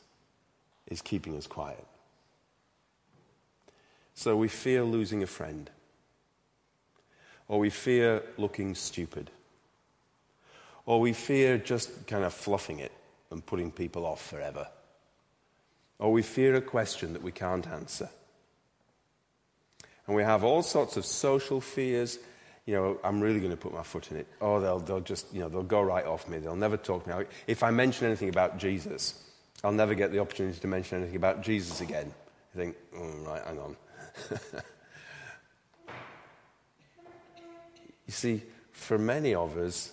is 0.88 1.00
keeping 1.00 1.36
us 1.36 1.46
quiet. 1.46 1.86
So 4.14 4.36
we 4.36 4.48
fear 4.48 4.84
losing 4.84 5.22
a 5.22 5.26
friend, 5.26 5.70
or 7.52 7.58
we 7.58 7.68
fear 7.68 8.22
looking 8.38 8.74
stupid, 8.74 9.30
or 10.86 11.00
we 11.00 11.12
fear 11.12 11.58
just 11.58 12.06
kind 12.06 12.24
of 12.24 12.32
fluffing 12.32 12.78
it 12.78 12.92
and 13.30 13.44
putting 13.44 13.70
people 13.70 14.06
off 14.06 14.26
forever, 14.26 14.66
or 15.98 16.10
we 16.10 16.22
fear 16.22 16.54
a 16.54 16.62
question 16.62 17.12
that 17.12 17.22
we 17.22 17.30
can't 17.30 17.68
answer. 17.68 18.08
And 20.06 20.16
we 20.16 20.22
have 20.22 20.44
all 20.44 20.62
sorts 20.62 20.96
of 20.96 21.04
social 21.04 21.60
fears 21.60 22.18
you 22.64 22.74
know, 22.74 22.96
I'm 23.02 23.20
really 23.20 23.40
going 23.40 23.50
to 23.50 23.56
put 23.56 23.74
my 23.74 23.82
foot 23.82 24.10
in 24.12 24.16
it. 24.16 24.26
Oh, 24.40 24.60
they'll, 24.60 24.78
they'll 24.78 25.00
just, 25.00 25.34
you 25.34 25.40
know, 25.40 25.48
they'll 25.48 25.62
go 25.64 25.82
right 25.82 26.06
off 26.06 26.28
me. 26.28 26.38
They'll 26.38 26.54
never 26.54 26.76
talk 26.76 27.04
to 27.04 27.18
me. 27.18 27.24
If 27.48 27.62
I 27.64 27.72
mention 27.72 28.06
anything 28.06 28.28
about 28.28 28.56
Jesus, 28.56 29.20
I'll 29.64 29.72
never 29.72 29.94
get 29.94 30.12
the 30.12 30.20
opportunity 30.20 30.58
to 30.60 30.68
mention 30.68 30.98
anything 30.98 31.16
about 31.16 31.42
Jesus 31.42 31.80
again. 31.80 32.14
I 32.54 32.56
think, 32.56 32.76
oh, 32.96 33.10
right, 33.26 33.42
hang 33.44 33.58
on. 33.58 33.76
you 38.06 38.12
see, 38.12 38.42
for 38.72 38.98
many 38.98 39.34
of 39.34 39.56
us, 39.56 39.92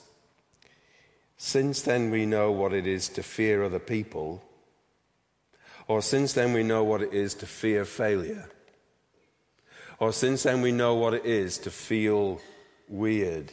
since 1.37 1.81
then 1.81 2.11
we 2.11 2.25
know 2.25 2.51
what 2.51 2.73
it 2.73 2.85
is 2.85 3.09
to 3.09 3.23
fear 3.23 3.63
other 3.63 3.79
people, 3.79 4.43
or 5.87 6.01
since 6.01 6.33
then 6.33 6.53
we 6.53 6.63
know 6.63 6.83
what 6.83 7.01
it 7.01 7.13
is 7.13 7.33
to 7.35 7.45
fear 7.45 7.85
failure, 7.85 8.49
or 9.99 10.11
since 10.11 10.43
then 10.43 10.61
we 10.61 10.71
know 10.71 10.95
what 10.95 11.13
it 11.13 11.25
is 11.25 11.57
to 11.59 11.71
feel 11.71 12.39
weird 12.87 13.51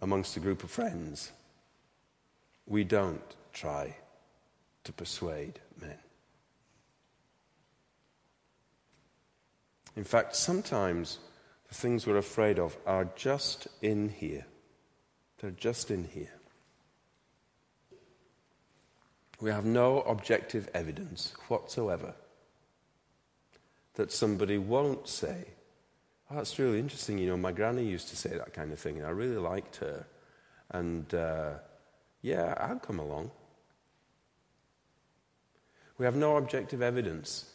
amongst 0.00 0.36
a 0.36 0.40
group 0.40 0.62
of 0.62 0.70
friends, 0.70 1.32
we 2.66 2.84
don't 2.84 3.22
try 3.52 3.96
to 4.84 4.92
persuade 4.92 5.60
men. 5.80 5.98
In 9.96 10.04
fact, 10.04 10.36
sometimes 10.36 11.18
the 11.74 11.80
things 11.80 12.06
we're 12.06 12.16
afraid 12.16 12.58
of, 12.58 12.76
are 12.86 13.08
just 13.16 13.66
in 13.82 14.08
here. 14.08 14.46
They're 15.40 15.50
just 15.50 15.90
in 15.90 16.04
here. 16.04 16.32
We 19.40 19.50
have 19.50 19.64
no 19.64 20.00
objective 20.02 20.70
evidence 20.72 21.34
whatsoever 21.48 22.14
that 23.94 24.12
somebody 24.12 24.56
won't 24.56 25.08
say, 25.08 25.46
Oh, 26.30 26.36
that's 26.36 26.58
really 26.58 26.78
interesting. 26.78 27.18
You 27.18 27.28
know, 27.28 27.36
my 27.36 27.52
granny 27.52 27.84
used 27.84 28.08
to 28.08 28.16
say 28.16 28.30
that 28.30 28.54
kind 28.54 28.72
of 28.72 28.78
thing, 28.78 28.96
and 28.96 29.06
I 29.06 29.10
really 29.10 29.36
liked 29.36 29.76
her. 29.76 30.06
And 30.70 31.12
uh, 31.12 31.50
yeah, 32.22 32.54
I'll 32.56 32.78
come 32.78 32.98
along. 32.98 33.30
We 35.98 36.06
have 36.06 36.16
no 36.16 36.38
objective 36.38 36.80
evidence 36.80 37.50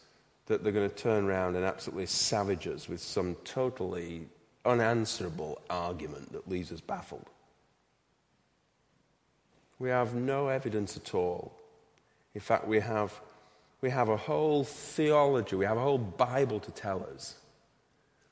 that 0.50 0.64
they're 0.64 0.74
going 0.74 0.90
to 0.90 0.96
turn 0.96 1.26
around 1.26 1.56
and 1.56 1.64
absolutely 1.64 2.08
savage 2.08 2.68
us 2.68 2.90
with 2.90 3.00
some 3.00 3.36
totally 3.46 4.28
unanswerable 4.66 5.62
argument 5.70 6.34
that 6.34 6.50
leaves 6.50 6.72
us 6.72 6.82
baffled. 6.82 7.30
We 9.78 9.90
have 9.90 10.16
no 10.16 10.50
evidence 10.50 10.98
at 10.98 11.14
all. 11.14 11.54
In 12.34 12.42
fact, 12.42 12.68
we 12.68 12.80
have, 12.80 13.14
we 13.82 13.92
have 13.92 14.10
a 14.10 14.18
whole 14.18 14.64
theology, 14.64 15.56
we 15.56 15.66
have 15.66 15.78
a 15.78 15.82
whole 15.82 16.00
Bible 16.00 16.60
to 16.60 16.72
tell 16.72 17.08
us 17.14 17.36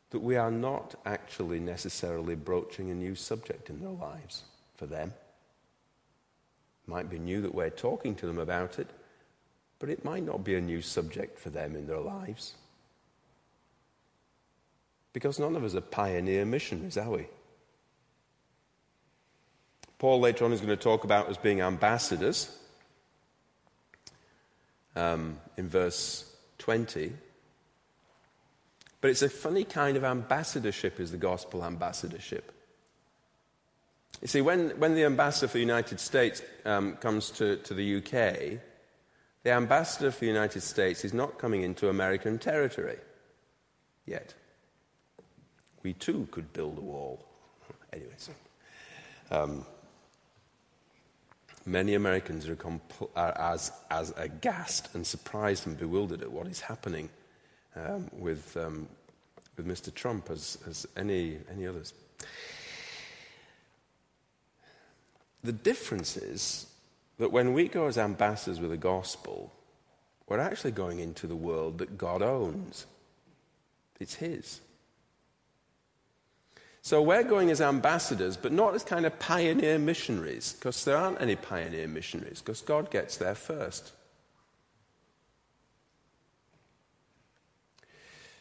that 0.10 0.20
we 0.20 0.38
are 0.38 0.52
not 0.52 0.96
actually 1.06 1.60
necessarily 1.60 2.34
broaching 2.34 2.90
a 2.90 2.96
new 2.96 3.14
subject 3.14 3.70
in 3.70 3.80
their 3.80 3.90
lives 3.90 4.42
for 4.76 4.88
them. 4.88 5.14
It 6.88 6.90
might 6.90 7.12
be 7.12 7.20
new 7.20 7.42
that 7.42 7.54
we're 7.54 7.70
talking 7.70 8.16
to 8.16 8.26
them 8.26 8.40
about 8.40 8.80
it, 8.80 8.90
but 9.80 9.90
it 9.90 10.04
might 10.04 10.24
not 10.24 10.44
be 10.44 10.56
a 10.56 10.62
new 10.62 10.82
subject 10.82 11.38
for 11.40 11.50
them 11.50 11.76
in 11.76 11.88
their 11.88 12.00
lives. 12.00 12.56
Because 15.14 15.40
none 15.40 15.56
of 15.56 15.64
us 15.64 15.76
are 15.76 15.82
pioneer 15.82 16.46
missionaries, 16.46 16.98
are 16.98 17.10
we? 17.10 17.28
Paul 20.00 20.20
later 20.20 20.46
on 20.46 20.54
is 20.54 20.62
going 20.62 20.70
to 20.70 20.84
talk 20.84 21.04
about 21.04 21.28
us 21.28 21.38
being 21.38 21.62
ambassadors 21.62 22.56
um, 24.96 25.38
in 25.58 25.68
verse 25.68 26.32
20. 26.60 27.14
But 29.02 29.12
it's 29.12 29.22
a 29.22 29.30
funny 29.30 29.64
kind 29.64 29.98
of 29.98 30.04
ambassadorship, 30.04 31.00
is 31.00 31.12
the 31.12 31.18
gospel 31.18 31.64
ambassadorship. 31.64 32.52
You 34.22 34.28
see, 34.28 34.42
when, 34.42 34.72
when 34.80 34.96
the 34.96 35.06
ambassador 35.06 35.48
for 35.48 35.54
the 35.54 35.60
United 35.60 36.00
States 36.00 36.42
um, 36.66 36.96
comes 36.96 37.30
to, 37.32 37.58
to 37.58 37.74
the 37.74 37.98
UK, 37.98 38.60
the 39.48 39.54
ambassador 39.54 40.12
for 40.12 40.20
the 40.20 40.26
United 40.26 40.60
States 40.60 41.06
is 41.06 41.14
not 41.14 41.40
coming 41.40 41.62
into 41.62 41.88
American 41.88 42.38
territory 42.38 42.98
yet. 44.06 44.34
We 45.84 45.94
too 45.94 46.28
could 46.32 46.52
build 46.52 46.78
a 46.78 46.82
wall. 46.82 47.26
Anyway, 47.94 48.12
so. 48.18 48.34
Um, 49.32 49.66
many 51.66 51.94
Americans 51.94 52.50
are, 52.50 52.58
compl- 52.58 53.10
are, 53.16 53.40
as, 53.40 53.72
as 53.90 54.14
aghast 54.18 54.94
and 54.94 55.08
surprised 55.08 55.66
and 55.66 55.78
bewildered 55.78 56.24
at 56.24 56.30
what 56.30 56.48
is 56.48 56.60
happening 56.60 57.10
um, 57.78 58.10
with, 58.12 58.58
um, 58.58 58.86
with 59.56 59.66
Mr. 59.66 59.94
Trump 59.94 60.30
as, 60.30 60.58
as 60.68 60.86
any, 60.98 61.38
any 61.50 61.66
others. 61.66 61.94
The 65.42 65.54
difference 65.54 66.18
is 66.18 66.68
that 67.18 67.32
when 67.32 67.54
we 67.54 67.68
go 67.68 67.88
as 67.88 67.98
ambassadors 67.98 68.60
with 68.60 68.72
the 68.72 68.78
gospel, 68.78 69.52
we're 70.28 70.40
actually 70.40 70.72
going 70.72 71.00
into 71.00 71.26
the 71.28 71.36
world 71.36 71.78
that 71.80 71.98
God 71.98 72.22
owns. 72.22 72.86
It's 74.00 74.16
His. 74.16 74.62
So 76.82 77.02
we're 77.02 77.24
going 77.24 77.50
as 77.50 77.60
ambassadors, 77.60 78.38
but 78.38 78.52
not 78.52 78.74
as 78.74 78.84
kind 78.84 79.06
of 79.06 79.20
pioneer 79.20 79.78
missionaries, 79.78 80.54
because 80.54 80.86
there 80.86 80.96
aren't 80.96 81.20
any 81.20 81.36
pioneer 81.36 81.88
missionaries, 81.88 82.40
because 82.40 82.62
God 82.62 82.92
gets 82.92 83.18
there 83.18 83.36
first. 83.36 83.92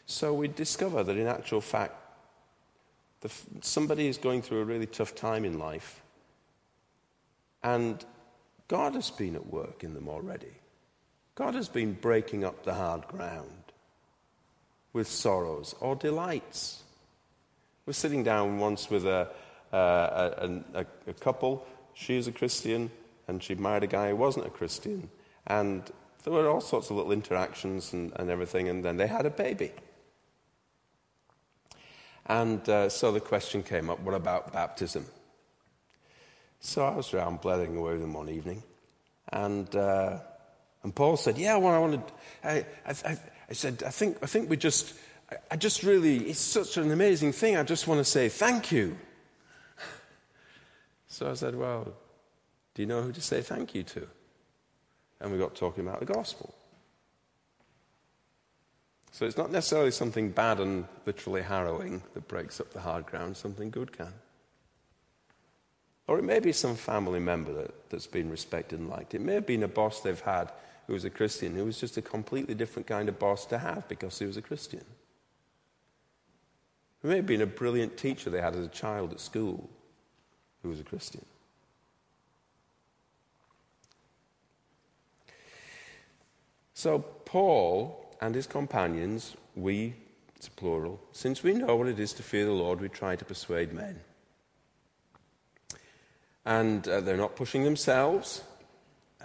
So 0.07 0.33
we 0.33 0.47
discover 0.47 1.03
that 1.03 1.17
in 1.17 1.27
actual 1.27 1.61
fact, 1.61 1.97
the, 3.23 3.33
somebody 3.63 4.07
is 4.07 4.19
going 4.19 4.43
through 4.43 4.61
a 4.61 4.65
really 4.65 4.87
tough 4.87 5.15
time 5.17 5.45
in 5.45 5.59
life, 5.59 6.03
and 7.65 8.05
God 8.69 8.95
has 8.95 9.11
been 9.11 9.35
at 9.35 9.47
work 9.47 9.85
in 9.85 9.95
them 9.95 10.09
already. 10.09 10.53
God 11.35 11.55
has 11.55 11.69
been 11.69 11.93
breaking 11.93 12.45
up 12.45 12.65
the 12.65 12.75
hard 12.75 13.07
ground 13.09 13.73
with 14.93 15.07
sorrows 15.07 15.75
or 15.81 15.95
delights. 15.95 16.83
We're 17.85 17.93
sitting 17.93 18.25
down 18.25 18.59
once 18.59 18.91
with 18.91 19.07
a, 19.07 19.29
a, 19.73 20.63
a, 20.75 20.87
a 21.07 21.13
couple. 21.13 21.67
She 21.95 22.17
was 22.17 22.27
a 22.27 22.33
Christian, 22.33 22.91
and 23.29 23.43
she 23.43 23.55
married 23.55 23.85
a 23.85 23.87
guy 23.87 24.09
who 24.09 24.17
wasn't 24.17 24.47
a 24.47 24.51
Christian. 24.51 25.09
And 25.47 25.83
there 26.25 26.33
were 26.33 26.49
all 26.49 26.61
sorts 26.61 26.91
of 26.91 26.97
little 26.97 27.13
interactions 27.13 27.93
and, 27.93 28.13
and 28.17 28.31
everything, 28.31 28.69
and 28.69 28.85
then 28.85 28.97
they 28.97 29.07
had 29.07 29.27
a 29.27 29.31
baby. 29.31 29.73
And 32.27 32.69
uh, 32.69 32.89
so 32.89 33.13
the 33.13 33.21
question 33.21 33.63
came 33.63 33.89
up 33.89 34.01
what 34.01 34.15
about 34.15 34.53
baptism? 34.53 35.07
So 36.67 36.85
I 36.85 36.97
was 36.97 37.15
around 37.15 37.43
blathering 37.43 37.77
away 37.77 37.93
with 37.93 38.01
them 38.01 38.13
one 38.13 38.29
evening, 38.29 38.61
and, 39.29 39.73
uh, 39.77 40.19
and 40.83 40.93
Paul 40.93 41.17
said, 41.17 41.39
Yeah, 41.39 41.59
well, 41.59 41.73
I 41.73 41.79
wanted, 41.79 42.03
I, 42.43 42.67
I, 42.85 43.19
I, 43.49 43.53
said, 43.53 43.85
I 43.87 43.91
think, 43.91 44.19
I 44.21 44.27
think 44.27 44.51
we 44.51 44.57
just, 44.57 44.95
I, 45.31 45.37
I 45.53 45.57
just 45.57 45.85
really, 45.85 46.29
it's 46.29 46.41
such 46.41 46.77
an 46.77 46.91
amazing 46.91 47.31
thing, 47.31 47.57
I 47.57 47.63
just 47.63 47.87
want 47.87 48.01
to 48.01 48.05
say 48.05 48.29
thank 48.29 48.73
you. 48.73 48.99
So 51.09 51.31
I 51.31 51.35
said, 51.35 51.55
Well, 51.55 51.95
do 52.75 52.83
you 52.83 52.87
know 52.87 53.01
who 53.01 53.13
to 53.13 53.21
say 53.21 53.43
thank 53.43 53.73
you 53.73 53.85
to? 53.85 54.09
And 55.21 55.31
we 55.31 55.39
got 55.39 55.55
talking 55.55 55.87
about 55.87 56.01
the 56.01 56.05
gospel. 56.05 56.53
So 59.13 59.25
it's 59.25 59.37
not 59.37 59.53
necessarily 59.53 59.93
something 59.93 60.31
bad 60.31 60.59
and 60.59 60.85
literally 61.07 61.43
harrowing 61.43 62.03
that 62.13 62.27
breaks 62.27 62.61
up 62.61 62.73
the 62.73 62.81
hard 62.81 63.07
ground, 63.07 63.37
something 63.37 63.71
good 63.71 63.97
can. 63.97 64.13
Or 66.09 66.19
it 66.19 66.25
may 66.25 66.39
be 66.39 66.53
some 66.53 66.77
family 66.77 67.19
member 67.19 67.53
that, 67.53 67.91
that's 67.91 68.07
been 68.07 68.31
respected 68.31 68.79
and 68.79 68.89
liked. 68.89 69.15
It 69.15 69.21
may 69.21 69.35
have 69.35 69.47
been 69.47 69.65
a 69.65 69.69
boss 69.69 70.01
they've 70.01 70.21
had 70.21 70.53
who 70.87 70.93
was 70.93 71.05
a 71.05 71.11
Christian, 71.11 71.55
who 71.55 71.65
was 71.65 71.81
just 71.81 71.97
a 71.97 72.03
completely 72.03 72.55
different 72.55 72.87
kind 72.87 73.09
of 73.09 73.19
boss 73.19 73.45
to 73.47 73.59
have 73.59 73.89
because 73.89 74.19
he 74.19 74.27
was 74.27 74.37
a 74.37 74.43
Christian. 74.43 74.85
It 77.03 77.07
may 77.09 77.17
have 77.17 77.27
been 77.27 77.43
a 77.43 77.47
brilliant 77.47 77.97
teacher 77.97 78.31
they 78.31 78.41
had 78.41 78.55
as 78.55 78.65
a 78.65 78.71
child 78.71 79.13
at 79.13 79.21
school 79.21 79.69
who 80.63 80.69
was 80.69 80.81
a 80.81 80.85
Christian. 80.85 81.25
So, 86.75 86.99
Paul 86.99 88.15
and 88.21 88.35
his 88.35 88.47
companions, 88.47 89.35
we, 89.55 89.95
it's 90.37 90.49
plural, 90.49 91.01
since 91.13 91.43
we 91.43 91.55
know 91.55 91.75
what 91.75 91.89
it 91.89 91.99
is 91.99 92.13
to 92.15 92.23
fear 92.23 92.45
the 92.45 92.53
Lord, 92.53 92.81
we 92.81 92.89
try 92.89 93.17
to 93.17 93.25
persuade 93.25 93.73
men. 93.73 93.99
And 96.47 96.89
uh, 96.89 97.01
they're 97.01 97.17
not 97.19 97.37
pushing 97.37 97.65
themselves. 97.65 98.43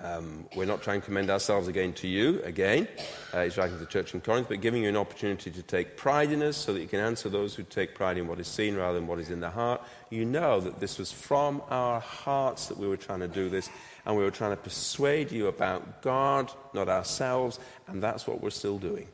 Um, 0.03 0.47
we're 0.55 0.65
not 0.65 0.81
trying 0.81 1.01
to 1.01 1.05
commend 1.05 1.29
ourselves 1.29 1.67
again 1.67 1.93
to 1.93 2.07
you, 2.07 2.41
again. 2.43 2.88
Uh, 3.31 3.43
he's 3.43 3.55
writing 3.57 3.75
to 3.75 3.79
the 3.79 3.86
church 3.86 4.15
in 4.15 4.21
Corinth, 4.21 4.47
but 4.49 4.60
giving 4.60 4.81
you 4.81 4.89
an 4.89 4.97
opportunity 4.97 5.51
to 5.51 5.62
take 5.62 5.95
pride 5.95 6.31
in 6.31 6.41
us 6.41 6.57
so 6.57 6.73
that 6.73 6.81
you 6.81 6.88
can 6.88 6.99
answer 6.99 7.29
those 7.29 7.53
who 7.53 7.62
take 7.62 7.93
pride 7.93 8.17
in 8.17 8.27
what 8.27 8.39
is 8.39 8.47
seen 8.47 8.75
rather 8.75 8.97
than 8.97 9.07
what 9.07 9.19
is 9.19 9.29
in 9.29 9.39
the 9.39 9.49
heart. 9.51 9.81
You 10.10 10.25
know 10.25 10.60
that 10.60 10.79
this 10.79 10.97
was 10.97 11.12
from 11.12 11.62
our 11.69 11.99
hearts 11.99 12.65
that 12.67 12.79
we 12.79 12.88
were 12.88 12.97
trying 12.97 13.19
to 13.19 13.27
do 13.27 13.47
this, 13.47 13.69
and 14.05 14.17
we 14.17 14.23
were 14.23 14.31
trying 14.31 14.51
to 14.51 14.57
persuade 14.57 15.31
you 15.31 15.45
about 15.45 16.01
God, 16.01 16.51
not 16.73 16.89
ourselves, 16.89 17.60
and 17.88 18.01
that's 18.01 18.25
what 18.25 18.41
we're 18.41 18.49
still 18.49 18.79
doing. 18.79 19.07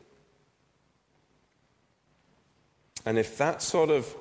And 3.06 3.20
if 3.20 3.38
that 3.40 3.62
sort 3.62 3.90
of 3.90 4.16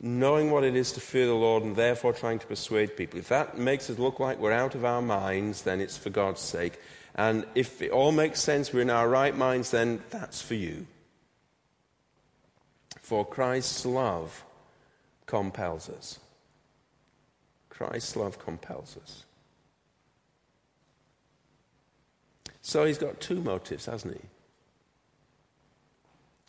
knowing 0.00 0.50
what 0.50 0.64
it 0.64 0.76
is 0.76 0.92
to 0.92 1.00
fear 1.00 1.26
the 1.26 1.34
Lord 1.34 1.64
and 1.64 1.74
therefore 1.74 2.12
trying 2.12 2.38
to 2.38 2.46
persuade 2.46 2.96
people, 2.96 3.18
if 3.18 3.28
that 3.28 3.58
makes 3.58 3.90
us 3.90 3.98
look 3.98 4.20
like 4.20 4.38
we're 4.38 4.52
out 4.52 4.74
of 4.74 4.84
our 4.84 5.02
minds, 5.02 5.62
then 5.62 5.80
it's 5.80 5.96
for 5.96 6.10
God's 6.10 6.40
sake. 6.40 6.80
And 7.14 7.44
if 7.54 7.82
it 7.82 7.90
all 7.90 8.12
makes 8.12 8.40
sense, 8.40 8.72
we're 8.72 8.82
in 8.82 8.90
our 8.90 9.08
right 9.08 9.36
minds, 9.36 9.72
then 9.72 10.02
that's 10.10 10.40
for 10.40 10.54
you. 10.54 10.86
For 13.02 13.26
Christ's 13.26 13.84
love 13.84 14.44
compels 15.26 15.88
us. 15.88 16.20
Christ's 17.68 18.16
love 18.16 18.38
compels 18.38 18.96
us. 19.02 19.24
So 22.60 22.84
he's 22.84 22.98
got 22.98 23.20
two 23.20 23.40
motives, 23.40 23.86
hasn't 23.86 24.14
he? 24.14 24.20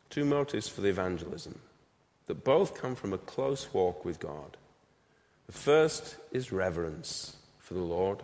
Two 0.09 0.25
motives 0.25 0.67
for 0.67 0.81
the 0.81 0.89
evangelism 0.89 1.59
that 2.29 2.43
both 2.43 2.79
come 2.79 2.93
from 2.93 3.11
a 3.11 3.17
close 3.17 3.73
walk 3.73 4.05
with 4.05 4.19
God. 4.19 4.55
The 5.47 5.51
first 5.51 6.15
is 6.31 6.51
reverence 6.51 7.35
for 7.57 7.73
the 7.73 7.79
Lord 7.79 8.21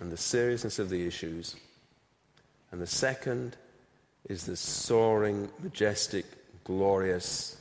and 0.00 0.10
the 0.10 0.16
seriousness 0.16 0.80
of 0.80 0.90
the 0.90 1.06
issues. 1.06 1.54
And 2.72 2.80
the 2.80 2.88
second 2.88 3.56
is 4.28 4.46
the 4.46 4.56
soaring, 4.56 5.48
majestic, 5.62 6.24
glorious 6.64 7.60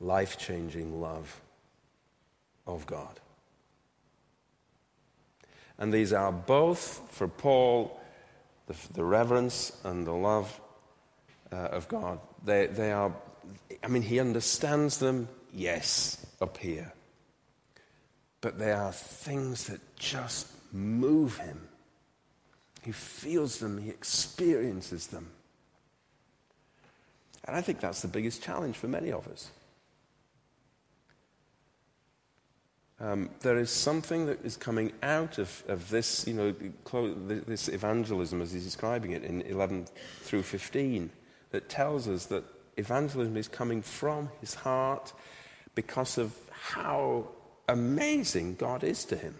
life 0.00 0.38
changing 0.38 0.98
love 0.98 1.42
of 2.66 2.86
God. 2.86 3.20
And 5.76 5.92
these 5.92 6.14
are 6.14 6.32
both, 6.32 7.02
for 7.10 7.28
Paul, 7.28 8.00
the, 8.66 8.76
the 8.94 9.04
reverence 9.04 9.78
and 9.84 10.06
the 10.06 10.12
love 10.12 10.58
uh, 11.52 11.56
of 11.56 11.86
God. 11.86 12.18
They, 12.42 12.66
they 12.68 12.92
are, 12.92 13.12
I 13.82 13.88
mean, 13.88 14.02
he 14.02 14.20
understands 14.20 14.98
them, 14.98 15.28
yes, 15.52 16.24
up 16.40 16.58
here. 16.58 16.92
But 18.40 18.58
they 18.58 18.72
are 18.72 18.92
things 18.92 19.66
that 19.68 19.80
just 19.96 20.48
move 20.72 21.38
him. 21.38 21.68
He 22.82 22.92
feels 22.92 23.58
them, 23.58 23.78
he 23.78 23.90
experiences 23.90 25.06
them. 25.06 25.30
And 27.46 27.56
I 27.56 27.60
think 27.60 27.80
that's 27.80 28.02
the 28.02 28.08
biggest 28.08 28.42
challenge 28.42 28.76
for 28.76 28.88
many 28.88 29.12
of 29.12 29.26
us. 29.28 29.50
Um, 33.00 33.30
there 33.40 33.58
is 33.58 33.70
something 33.70 34.26
that 34.26 34.44
is 34.44 34.56
coming 34.56 34.92
out 35.02 35.38
of, 35.38 35.64
of 35.68 35.90
this, 35.90 36.26
you 36.26 36.34
know, 36.34 36.54
this 37.46 37.68
evangelism 37.68 38.40
as 38.40 38.52
he's 38.52 38.64
describing 38.64 39.10
it 39.10 39.24
in 39.24 39.42
11 39.42 39.88
through 40.20 40.42
15 40.42 41.10
that 41.50 41.68
tells 41.68 42.08
us 42.08 42.26
that 42.26 42.44
evangelism 42.76 43.36
is 43.36 43.48
coming 43.48 43.82
from 43.82 44.30
his 44.40 44.54
heart 44.54 45.12
because 45.74 46.18
of 46.18 46.34
how 46.50 47.28
amazing 47.68 48.56
God 48.56 48.84
is 48.84 49.04
to 49.06 49.16
him. 49.16 49.34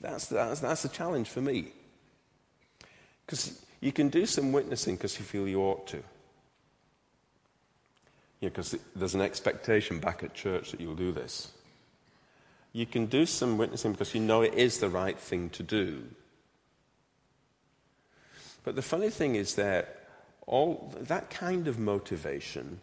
That's, 0.00 0.26
that's, 0.26 0.60
that's 0.60 0.82
the 0.82 0.88
challenge 0.88 1.28
for 1.28 1.40
me. 1.40 1.72
Because 3.26 3.64
you 3.80 3.92
can 3.92 4.08
do 4.08 4.26
some 4.26 4.52
witnessing 4.52 4.96
because 4.96 5.18
you 5.18 5.24
feel 5.24 5.48
you 5.48 5.60
ought 5.60 5.86
to. 5.88 6.02
Because 8.40 8.76
there's 8.94 9.14
an 9.14 9.20
expectation 9.20 9.98
back 9.98 10.22
at 10.22 10.34
church 10.34 10.70
that 10.70 10.80
you'll 10.80 10.94
do 10.94 11.12
this. 11.12 11.50
You 12.72 12.86
can 12.86 13.06
do 13.06 13.26
some 13.26 13.58
witnessing 13.58 13.92
because 13.92 14.14
you 14.14 14.20
know 14.20 14.42
it 14.42 14.54
is 14.54 14.78
the 14.78 14.88
right 14.88 15.18
thing 15.18 15.50
to 15.50 15.62
do. 15.62 16.04
But 18.64 18.76
the 18.76 18.82
funny 18.82 19.10
thing 19.10 19.34
is 19.34 19.54
that 19.54 19.97
all 20.48 20.92
that 20.98 21.28
kind 21.28 21.68
of 21.68 21.78
motivation 21.78 22.80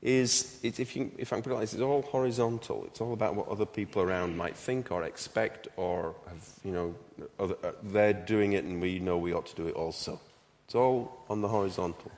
is, 0.00 0.58
if, 0.62 0.96
you, 0.96 1.10
if 1.18 1.32
I 1.32 1.36
can 1.36 1.42
put 1.42 1.50
it 1.50 1.54
like 1.54 1.62
this, 1.62 1.74
it's 1.74 1.82
all 1.82 2.02
horizontal. 2.02 2.84
It's 2.86 3.00
all 3.00 3.12
about 3.12 3.34
what 3.34 3.48
other 3.48 3.66
people 3.66 4.02
around 4.02 4.36
might 4.36 4.56
think 4.56 4.90
or 4.90 5.02
expect, 5.04 5.68
or 5.76 6.14
have, 6.28 6.48
you 6.64 6.72
know, 6.72 6.94
other, 7.38 7.56
uh, 7.62 7.72
they're 7.82 8.12
doing 8.12 8.52
it 8.54 8.64
and 8.64 8.80
we 8.80 8.98
know 8.98 9.18
we 9.18 9.32
ought 9.32 9.46
to 9.46 9.54
do 9.56 9.66
it 9.66 9.74
also. 9.74 10.20
It's 10.64 10.74
all 10.74 11.24
on 11.28 11.40
the 11.40 11.48
horizontal. 11.48 12.10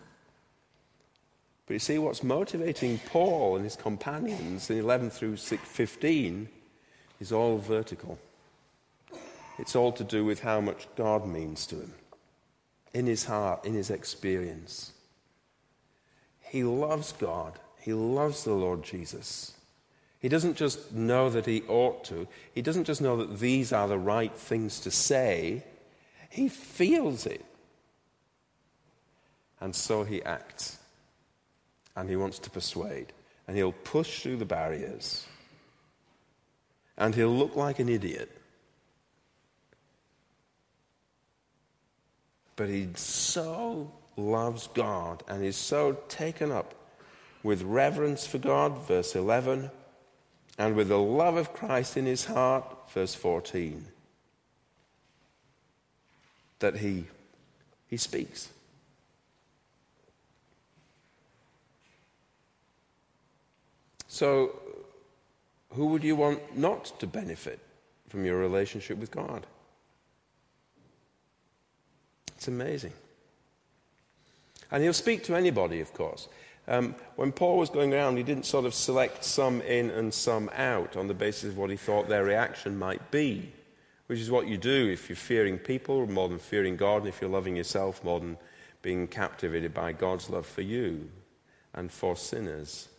But 1.66 1.74
you 1.74 1.80
see, 1.80 1.98
what's 1.98 2.22
motivating 2.22 2.98
Paul 3.06 3.56
and 3.56 3.64
his 3.64 3.76
companions 3.76 4.68
in 4.68 4.78
11 4.78 5.10
through 5.10 5.36
15 5.36 6.48
is 7.20 7.32
all 7.32 7.56
vertical. 7.56 8.18
It's 9.58 9.74
all 9.74 9.92
to 9.92 10.04
do 10.04 10.26
with 10.26 10.40
how 10.40 10.60
much 10.60 10.88
God 10.94 11.26
means 11.26 11.66
to 11.68 11.76
him 11.76 11.94
in 12.94 13.06
his 13.06 13.24
heart, 13.24 13.64
in 13.66 13.74
his 13.74 13.90
experience. 13.90 14.92
He 16.40 16.64
loves 16.64 17.12
God, 17.12 17.58
he 17.78 17.92
loves 17.92 18.44
the 18.44 18.54
Lord 18.54 18.82
Jesus. 18.82 19.52
He 20.20 20.30
doesn't 20.30 20.56
just 20.56 20.90
know 20.90 21.28
that 21.28 21.44
he 21.44 21.64
ought 21.68 22.04
to, 22.04 22.26
he 22.54 22.62
doesn't 22.62 22.84
just 22.84 23.02
know 23.02 23.18
that 23.18 23.38
these 23.38 23.74
are 23.74 23.86
the 23.86 23.98
right 23.98 24.32
things 24.32 24.80
to 24.80 24.90
say, 24.90 25.62
he 26.30 26.48
feels 26.48 27.26
it. 27.26 27.44
And 29.60 29.76
so 29.76 30.02
he 30.04 30.22
acts. 30.22 30.78
And 31.94 32.08
he 32.08 32.16
wants 32.16 32.38
to 32.40 32.50
persuade. 32.50 33.12
And 33.46 33.56
he'll 33.56 33.72
push 33.72 34.22
through 34.22 34.38
the 34.38 34.44
barriers 34.44 35.26
and 36.96 37.14
he'll 37.14 37.34
look 37.34 37.56
like 37.56 37.78
an 37.78 37.88
idiot. 37.88 38.30
But 42.56 42.68
he 42.68 42.88
so 42.94 43.92
loves 44.16 44.68
God 44.68 45.22
and 45.28 45.44
is 45.44 45.56
so 45.56 45.98
taken 46.08 46.52
up 46.52 46.74
with 47.42 47.62
reverence 47.62 48.26
for 48.26 48.38
God, 48.38 48.86
verse 48.86 49.14
11, 49.14 49.70
and 50.56 50.76
with 50.76 50.88
the 50.88 50.98
love 50.98 51.36
of 51.36 51.52
Christ 51.52 51.96
in 51.96 52.06
his 52.06 52.26
heart, 52.26 52.64
verse 52.90 53.14
14, 53.14 53.86
that 56.60 56.76
he, 56.76 57.04
he 57.88 57.96
speaks. 57.96 58.50
So, 64.08 64.60
who 65.70 65.86
would 65.86 66.04
you 66.04 66.14
want 66.14 66.56
not 66.56 66.98
to 67.00 67.06
benefit 67.06 67.58
from 68.08 68.24
your 68.24 68.38
relationship 68.38 68.96
with 68.98 69.10
God? 69.10 69.44
It's 72.44 72.48
amazing. 72.48 72.92
And 74.70 74.82
he'll 74.82 74.92
speak 74.92 75.24
to 75.24 75.34
anybody, 75.34 75.80
of 75.80 75.94
course. 75.94 76.28
Um, 76.68 76.94
when 77.16 77.32
Paul 77.32 77.56
was 77.56 77.70
going 77.70 77.94
around, 77.94 78.18
he 78.18 78.22
didn't 78.22 78.44
sort 78.44 78.66
of 78.66 78.74
select 78.74 79.24
some 79.24 79.62
in 79.62 79.88
and 79.88 80.12
some 80.12 80.50
out 80.54 80.94
on 80.94 81.08
the 81.08 81.14
basis 81.14 81.44
of 81.52 81.56
what 81.56 81.70
he 81.70 81.76
thought 81.76 82.06
their 82.06 82.22
reaction 82.22 82.78
might 82.78 83.10
be, 83.10 83.50
which 84.08 84.18
is 84.18 84.30
what 84.30 84.46
you 84.46 84.58
do 84.58 84.90
if 84.90 85.08
you're 85.08 85.16
fearing 85.16 85.56
people 85.56 86.06
more 86.06 86.28
than 86.28 86.38
fearing 86.38 86.76
God, 86.76 86.98
and 86.98 87.08
if 87.08 87.22
you're 87.22 87.30
loving 87.30 87.56
yourself 87.56 88.04
more 88.04 88.20
than 88.20 88.36
being 88.82 89.08
captivated 89.08 89.72
by 89.72 89.92
God's 89.92 90.28
love 90.28 90.44
for 90.44 90.60
you 90.60 91.08
and 91.72 91.90
for 91.90 92.14
sinners. 92.14 92.90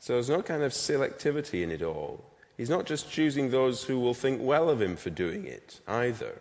So 0.00 0.14
there's 0.14 0.30
no 0.30 0.42
kind 0.42 0.64
of 0.64 0.72
selectivity 0.72 1.62
in 1.62 1.70
it 1.70 1.82
all. 1.82 2.33
He's 2.56 2.70
not 2.70 2.86
just 2.86 3.10
choosing 3.10 3.50
those 3.50 3.84
who 3.84 3.98
will 3.98 4.14
think 4.14 4.40
well 4.42 4.68
of 4.68 4.80
him 4.80 4.96
for 4.96 5.10
doing 5.10 5.46
it 5.46 5.80
either. 5.88 6.40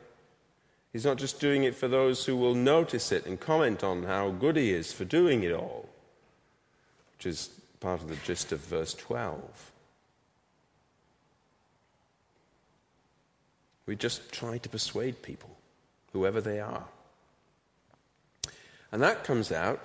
He's 0.92 1.06
not 1.06 1.18
just 1.18 1.40
doing 1.40 1.64
it 1.64 1.76
for 1.76 1.88
those 1.88 2.26
who 2.26 2.38
will 2.38 2.54
notice 2.54 3.12
it 3.12 3.26
and 3.26 3.40
comment 3.40 3.84
on 3.84 4.04
how 4.04 4.30
good 4.30 4.56
he 4.56 4.72
is 4.72 4.94
for 4.94 5.06
doing 5.06 5.42
it 5.42 5.52
all, 5.52 5.90
which 7.18 7.26
is 7.26 7.50
part 7.80 8.02
of 8.02 8.10
the 8.10 8.16
gist 8.18 8.52
of 8.52 8.60
verse 8.60 8.94
12. 8.94 9.72
We 13.86 13.96
just 13.96 14.32
try 14.32 14.60
to 14.60 14.70
persuade 14.70 15.24
people, 15.24 15.58
whoever 16.14 16.40
they 16.40 16.60
are. 16.60 16.86
And 18.92 19.02
that 19.02 19.24
comes 19.24 19.52
out 19.52 19.82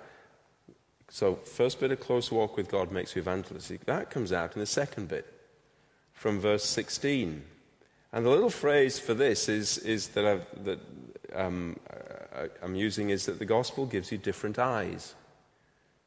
so, 1.11 1.37
first 1.37 1.81
bit 1.81 1.91
of 1.91 2.01
close 2.01 2.31
walk 2.31 2.57
with 2.57 2.69
God 2.69 2.93
makes 2.93 3.17
you 3.17 3.23
evangelistic. 3.23 3.87
That 3.87 4.11
comes 4.11 4.33
out 4.33 4.55
in 4.55 4.61
the 4.61 4.67
second 4.67 5.09
bit 5.09 5.38
from 6.19 6.41
verse 6.41 6.65
16. 6.65 7.45
And 8.13 8.27
the 8.27 8.31
little 8.31 8.51
phrase 8.51 8.99
for 8.99 9.15
this 9.15 9.49
is, 9.49 9.79
is 9.79 10.09
that, 10.09 10.25
I've, 10.25 10.65
that 10.65 10.81
um, 11.33 11.79
I'm 12.61 12.75
using 12.75 13.11
is 13.11 13.27
that 13.27 13.39
the 13.39 13.45
gospel 13.45 13.87
gives 13.87 14.11
you 14.11 14.19
different 14.19 14.59
eyes. 14.59 15.15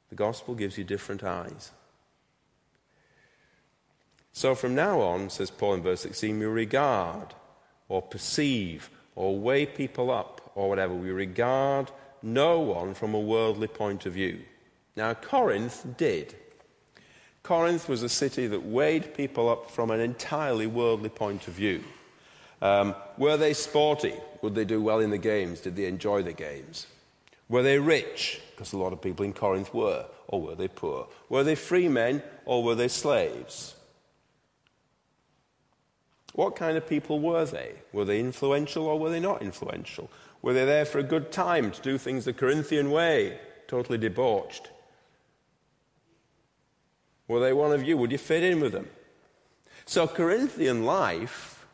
The 0.09 0.15
gospel 0.15 0.53
gives 0.53 0.77
you 0.77 0.83
different 0.83 1.23
eyes. 1.23 1.71
So 4.33 4.53
from 4.53 4.75
now 4.75 4.99
on, 4.99 5.29
says 5.29 5.49
Paul 5.49 5.75
in 5.75 5.81
verse 5.81 6.01
16, 6.01 6.37
we 6.37 6.45
regard 6.45 7.33
or 7.87 8.01
perceive 8.01 8.89
or 9.15 9.39
weigh 9.39 9.65
people 9.65 10.11
up 10.11 10.51
or 10.55 10.67
whatever. 10.67 10.93
We 10.93 11.11
regard 11.11 11.89
no 12.21 12.59
one 12.59 12.93
from 12.93 13.13
a 13.13 13.19
worldly 13.19 13.67
point 13.67 14.05
of 14.05 14.13
view. 14.13 14.41
Now, 14.97 15.13
Corinth 15.13 15.85
did. 15.95 16.35
Corinth 17.43 17.89
was 17.89 18.03
a 18.03 18.09
city 18.09 18.47
that 18.47 18.63
weighed 18.63 19.13
people 19.15 19.49
up 19.49 19.71
from 19.71 19.91
an 19.91 19.99
entirely 19.99 20.67
worldly 20.67 21.09
point 21.09 21.47
of 21.47 21.53
view. 21.53 21.83
Um, 22.61 22.95
were 23.17 23.37
they 23.37 23.53
sporty? 23.53 24.13
Would 24.41 24.55
they 24.55 24.65
do 24.65 24.81
well 24.81 24.99
in 24.99 25.09
the 25.09 25.17
games? 25.17 25.61
Did 25.61 25.75
they 25.75 25.85
enjoy 25.85 26.21
the 26.21 26.33
games? 26.33 26.87
Were 27.49 27.63
they 27.63 27.79
rich? 27.79 28.39
Because 28.51 28.73
a 28.73 28.77
lot 28.77 28.93
of 28.93 29.01
people 29.01 29.25
in 29.25 29.33
Corinth 29.33 29.73
were. 29.73 30.05
Or 30.27 30.41
were 30.41 30.55
they 30.55 30.67
poor? 30.67 31.07
Were 31.29 31.43
they 31.43 31.55
free 31.55 31.89
men 31.89 32.23
or 32.45 32.63
were 32.63 32.75
they 32.75 32.87
slaves? 32.87 33.75
What 36.33 36.55
kind 36.55 36.77
of 36.77 36.87
people 36.87 37.19
were 37.19 37.43
they? 37.45 37.73
Were 37.91 38.05
they 38.05 38.19
influential 38.19 38.85
or 38.85 38.97
were 38.97 39.09
they 39.09 39.19
not 39.19 39.41
influential? 39.41 40.09
Were 40.41 40.53
they 40.53 40.65
there 40.65 40.85
for 40.85 40.99
a 40.99 41.03
good 41.03 41.31
time 41.31 41.71
to 41.71 41.81
do 41.81 41.97
things 41.97 42.25
the 42.25 42.33
Corinthian 42.33 42.89
way, 42.89 43.39
totally 43.67 43.97
debauched? 43.97 44.69
Were 47.31 47.39
they 47.39 47.53
one 47.53 47.71
of 47.71 47.81
you? 47.81 47.95
Would 47.95 48.11
you 48.11 48.17
fit 48.17 48.43
in 48.43 48.59
with 48.59 48.73
them? 48.73 48.89
So, 49.85 50.05
Corinthian 50.05 50.83
life 50.83 51.65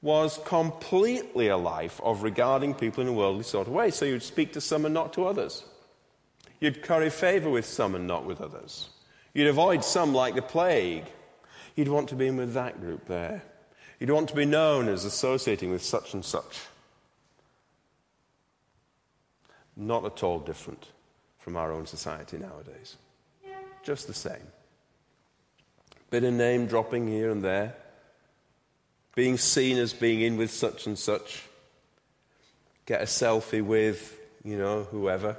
was 0.00 0.40
completely 0.46 1.48
a 1.48 1.58
life 1.58 2.00
of 2.02 2.22
regarding 2.22 2.72
people 2.72 3.02
in 3.02 3.08
a 3.08 3.12
worldly 3.12 3.42
sort 3.42 3.66
of 3.66 3.74
way. 3.74 3.90
So, 3.90 4.06
you'd 4.06 4.22
speak 4.22 4.54
to 4.54 4.62
some 4.62 4.86
and 4.86 4.94
not 4.94 5.12
to 5.12 5.26
others. 5.26 5.66
You'd 6.58 6.82
curry 6.82 7.10
favor 7.10 7.50
with 7.50 7.66
some 7.66 7.94
and 7.94 8.06
not 8.06 8.24
with 8.24 8.40
others. 8.40 8.88
You'd 9.34 9.48
avoid 9.48 9.84
some 9.84 10.14
like 10.14 10.34
the 10.34 10.40
plague. 10.40 11.04
You'd 11.76 11.88
want 11.88 12.08
to 12.08 12.14
be 12.14 12.28
in 12.28 12.38
with 12.38 12.54
that 12.54 12.80
group 12.80 13.06
there. 13.08 13.42
You'd 14.00 14.08
want 14.08 14.30
to 14.30 14.34
be 14.34 14.46
known 14.46 14.88
as 14.88 15.04
associating 15.04 15.70
with 15.70 15.82
such 15.82 16.14
and 16.14 16.24
such. 16.24 16.60
Not 19.76 20.06
at 20.06 20.22
all 20.22 20.38
different 20.38 20.86
from 21.38 21.58
our 21.58 21.72
own 21.72 21.84
society 21.84 22.38
nowadays. 22.38 22.96
Just 23.82 24.06
the 24.06 24.14
same. 24.14 24.57
Bit 26.10 26.24
of 26.24 26.32
name 26.32 26.66
dropping 26.66 27.06
here 27.06 27.30
and 27.30 27.42
there, 27.42 27.74
being 29.14 29.36
seen 29.36 29.76
as 29.76 29.92
being 29.92 30.22
in 30.22 30.36
with 30.36 30.50
such 30.50 30.86
and 30.86 30.98
such, 30.98 31.42
get 32.86 33.02
a 33.02 33.04
selfie 33.04 33.62
with, 33.62 34.18
you 34.42 34.56
know, 34.56 34.84
whoever. 34.90 35.36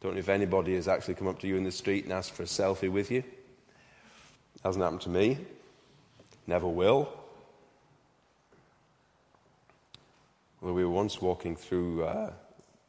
Don't 0.00 0.14
know 0.14 0.20
if 0.20 0.28
anybody 0.28 0.76
has 0.76 0.86
actually 0.86 1.14
come 1.14 1.26
up 1.26 1.40
to 1.40 1.48
you 1.48 1.56
in 1.56 1.64
the 1.64 1.72
street 1.72 2.04
and 2.04 2.12
asked 2.12 2.32
for 2.32 2.44
a 2.44 2.46
selfie 2.46 2.90
with 2.90 3.10
you. 3.10 3.24
Hasn't 4.62 4.82
happened 4.82 5.00
to 5.02 5.08
me. 5.08 5.38
Never 6.46 6.68
will. 6.68 7.12
Well, 10.60 10.74
we 10.74 10.84
were 10.84 10.90
once 10.90 11.20
walking 11.20 11.56
through, 11.56 12.04
uh, 12.04 12.32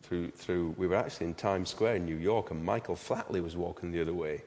through, 0.04 0.32
through, 0.32 0.76
we 0.78 0.88
were 0.88 0.96
actually 0.96 1.28
in 1.28 1.34
Times 1.34 1.70
Square 1.70 1.96
in 1.96 2.06
New 2.06 2.16
York, 2.16 2.52
and 2.52 2.64
Michael 2.64 2.96
Flatley 2.96 3.42
was 3.42 3.56
walking 3.56 3.92
the 3.92 4.02
other 4.02 4.14
way. 4.14 4.44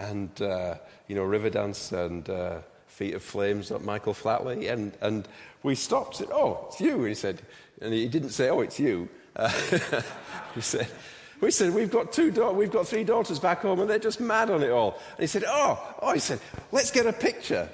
And, 0.00 0.40
uh, 0.40 0.76
you 1.08 1.14
know, 1.14 1.22
Riverdance 1.22 1.92
and 1.92 2.28
uh, 2.28 2.60
Feet 2.86 3.14
of 3.14 3.22
Flames 3.22 3.70
up 3.70 3.82
Michael 3.82 4.14
Flatley. 4.14 4.72
And, 4.72 4.92
and 5.00 5.28
we 5.62 5.74
stopped, 5.74 6.16
said, 6.16 6.28
Oh, 6.32 6.66
it's 6.68 6.80
you. 6.80 7.04
He 7.04 7.14
said, 7.14 7.42
and 7.80 7.92
he 7.92 8.08
didn't 8.08 8.30
say, 8.30 8.48
Oh, 8.48 8.60
it's 8.60 8.80
you. 8.80 9.08
Uh, 9.36 9.48
he 10.54 10.60
said, 10.60 10.88
we 11.40 11.50
said, 11.50 11.72
we've 11.72 11.90
got 11.90 12.12
two 12.12 12.30
we've 12.52 12.70
got 12.70 12.86
three 12.86 13.04
daughters 13.04 13.38
back 13.38 13.62
home 13.62 13.80
and 13.80 13.88
they're 13.88 13.98
just 13.98 14.20
mad 14.20 14.50
on 14.50 14.62
it 14.62 14.70
all. 14.70 14.98
And 15.16 15.20
he 15.20 15.26
said, 15.26 15.44
oh, 15.46 15.96
oh, 16.02 16.12
he 16.12 16.20
said, 16.20 16.38
let's 16.70 16.90
get 16.90 17.06
a 17.06 17.12
picture. 17.12 17.68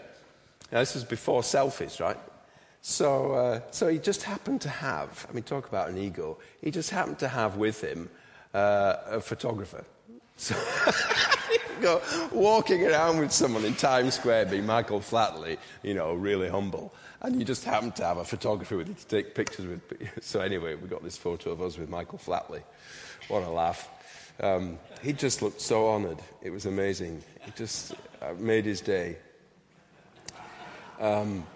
Now, 0.71 0.81
this 0.81 0.95
was 0.95 1.05
before 1.05 1.43
selfies, 1.43 2.01
right? 2.01 2.19
So, 2.81 3.33
uh, 3.33 3.61
so 3.73 3.89
he 3.89 3.99
just 3.99 4.23
happened 4.23 4.61
to 4.61 4.69
have, 4.69 5.27
I 5.29 5.33
mean, 5.33 5.43
talk 5.43 5.67
about 5.69 5.89
an 5.89 5.99
ego, 5.99 6.39
he 6.61 6.71
just 6.71 6.91
happened 6.91 7.19
to 7.21 7.29
have 7.29 7.57
with 7.57 7.83
him 7.83 8.09
uh, 8.55 8.97
a 9.07 9.21
photographer. 9.21 9.85
So 10.37 10.55
go 11.81 12.03
walking 12.33 12.87
around 12.87 13.18
with 13.18 13.33
someone 13.33 13.64
in 13.64 13.75
Times 13.75 14.14
Square, 14.14 14.46
being 14.46 14.66
Michael 14.66 15.01
Flatley, 15.01 15.59
you 15.83 15.94
know, 15.94 16.14
really 16.14 16.49
humble, 16.49 16.92
and 17.22 17.38
you 17.38 17.44
just 17.44 17.64
happen 17.64 17.92
to 17.92 18.05
have 18.05 18.18
a 18.18 18.25
photographer 18.25 18.77
with 18.77 18.88
you 18.88 18.94
to 18.94 19.07
take 19.07 19.35
pictures 19.35 19.66
with. 19.66 19.81
So 20.22 20.40
anyway, 20.40 20.75
we 20.75 20.88
got 20.88 21.03
this 21.03 21.16
photo 21.16 21.51
of 21.51 21.62
us 21.62 21.79
with 21.79 21.88
Michael 21.88 22.18
Flatley. 22.18 22.62
What 23.29 23.42
a 23.44 23.51
laugh! 23.51 23.88
Um, 24.40 24.79
he 25.03 25.12
just 25.12 25.40
looked 25.40 25.61
so 25.61 25.88
honoured. 25.88 26.18
It 26.42 26.51
was 26.51 26.66
amazing. 26.66 27.22
It 27.46 27.57
just 27.57 27.94
uh, 28.20 28.35
made 28.38 28.66
his 28.66 28.81
day. 28.81 29.16
Um, 31.01 31.46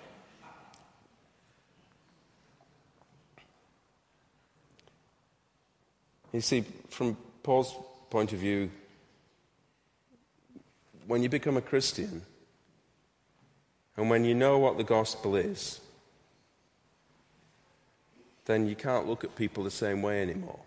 you 6.32 6.40
see, 6.40 6.64
from 6.88 7.16
Paul's 7.42 7.74
point 8.11 8.33
of 8.33 8.38
view, 8.40 8.70
when 11.07 11.23
you 11.23 11.29
become 11.29 11.57
a 11.57 11.62
Christian 11.62 12.23
and 13.96 14.11
when 14.11 14.25
you 14.25 14.35
know 14.35 14.59
what 14.59 14.77
the 14.77 14.85
gospel 14.85 15.37
is, 15.37 15.81
then 18.44 18.66
you 18.66 18.75
can't 18.75 19.07
look 19.07 19.25
at 19.25 19.35
people 19.37 19.64
the 19.64 19.70
same 19.70 20.03
way 20.03 20.20
anymore. 20.23 20.59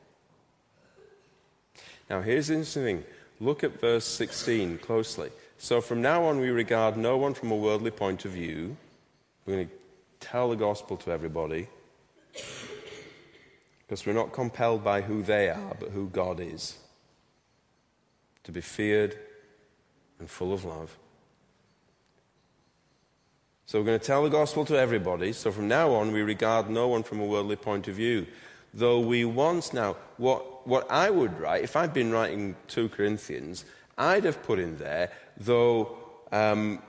Now, 2.10 2.22
here's 2.22 2.48
the 2.48 2.56
interesting 2.56 2.84
thing. 2.84 3.04
Look 3.40 3.64
at 3.64 3.80
verse 3.80 4.06
16 4.06 4.78
closely. 4.80 5.30
So, 5.58 5.82
from 5.82 6.02
now 6.02 6.26
on, 6.26 6.40
we 6.40 6.50
regard 6.50 6.98
no 6.98 7.18
one 7.18 7.34
from 7.34 7.52
a 7.52 7.56
worldly 7.56 7.92
point 7.92 8.26
of 8.26 8.32
view. 8.32 8.78
We're 9.46 9.56
going 9.56 9.68
to 9.68 9.74
tell 10.20 10.50
the 10.50 10.56
gospel 10.56 10.98
to 10.98 11.12
everybody 11.12 11.68
because 13.82 14.06
we're 14.06 14.14
not 14.14 14.32
compelled 14.32 14.84
by 14.84 15.02
who 15.02 15.22
they 15.22 15.50
are, 15.50 15.76
but 15.80 15.90
who 15.90 16.08
God 16.08 16.40
is. 16.40 16.78
To 18.44 18.52
be 18.52 18.62
feared 18.62 19.18
and 20.20 20.30
full 20.30 20.54
of 20.54 20.66
love. 20.66 20.98
So 23.66 23.80
we're 23.80 23.86
going 23.86 24.00
to 24.00 24.06
tell 24.06 24.24
the 24.24 24.30
gospel 24.30 24.66
to 24.66 24.78
everybody. 24.78 25.34
So 25.34 25.52
from 25.52 25.68
now 25.68 25.94
on, 25.94 26.12
we 26.12 26.22
regard 26.22 26.70
no 26.70 26.88
one 26.88 27.04
from 27.04 27.20
a 27.20 27.26
worldly 27.26 27.56
point 27.56 27.88
of 27.88 27.96
view. 27.96 28.28
Though 28.74 29.00
we 29.00 29.26
once 29.26 29.74
now, 29.74 29.96
what, 30.18 30.68
what 30.68 30.90
I 30.92 31.10
would 31.10 31.40
write, 31.40 31.64
if 31.64 31.76
I'd 31.76 31.94
been 31.94 32.12
writing 32.12 32.56
2 32.68 32.90
Corinthians, 32.90 33.66
I'd 33.98 34.26
have 34.26 34.44
put 34.44 34.60
in 34.60 34.78
there, 34.78 35.12
though 35.38 35.98
um, 36.32 36.82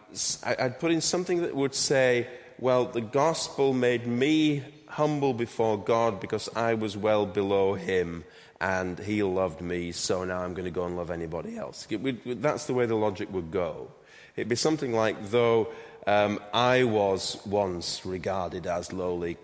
I'd 0.44 0.78
put 0.78 0.90
in 0.90 1.00
something 1.00 1.42
that 1.42 1.54
would 1.54 1.74
say, 1.74 2.26
well, 2.58 2.86
the 2.86 3.00
gospel 3.00 3.72
made 3.72 4.06
me 4.06 4.62
humble 4.86 5.34
before 5.34 5.78
God 5.78 6.20
because 6.20 6.48
I 6.56 6.74
was 6.74 6.96
well 6.96 7.26
below 7.26 7.74
him 7.74 8.24
and 8.60 8.98
he 8.98 9.22
loved 9.22 9.60
me, 9.60 9.92
so 9.92 10.24
now 10.24 10.40
I'm 10.40 10.54
going 10.54 10.64
to 10.64 10.70
go 10.70 10.86
and 10.86 10.96
love 10.96 11.10
anybody 11.10 11.56
else. 11.56 11.86
That's 11.90 12.66
the 12.66 12.74
way 12.74 12.86
the 12.86 12.94
logic 12.94 13.32
would 13.32 13.50
go. 13.50 13.90
It'd 14.36 14.48
be 14.48 14.56
something 14.56 14.92
like, 14.92 15.30
though 15.30 15.68
um, 16.06 16.40
I 16.52 16.84
was 16.84 17.38
once 17.46 18.04
regarded 18.04 18.66
as 18.66 18.92
lowly, 18.92 19.36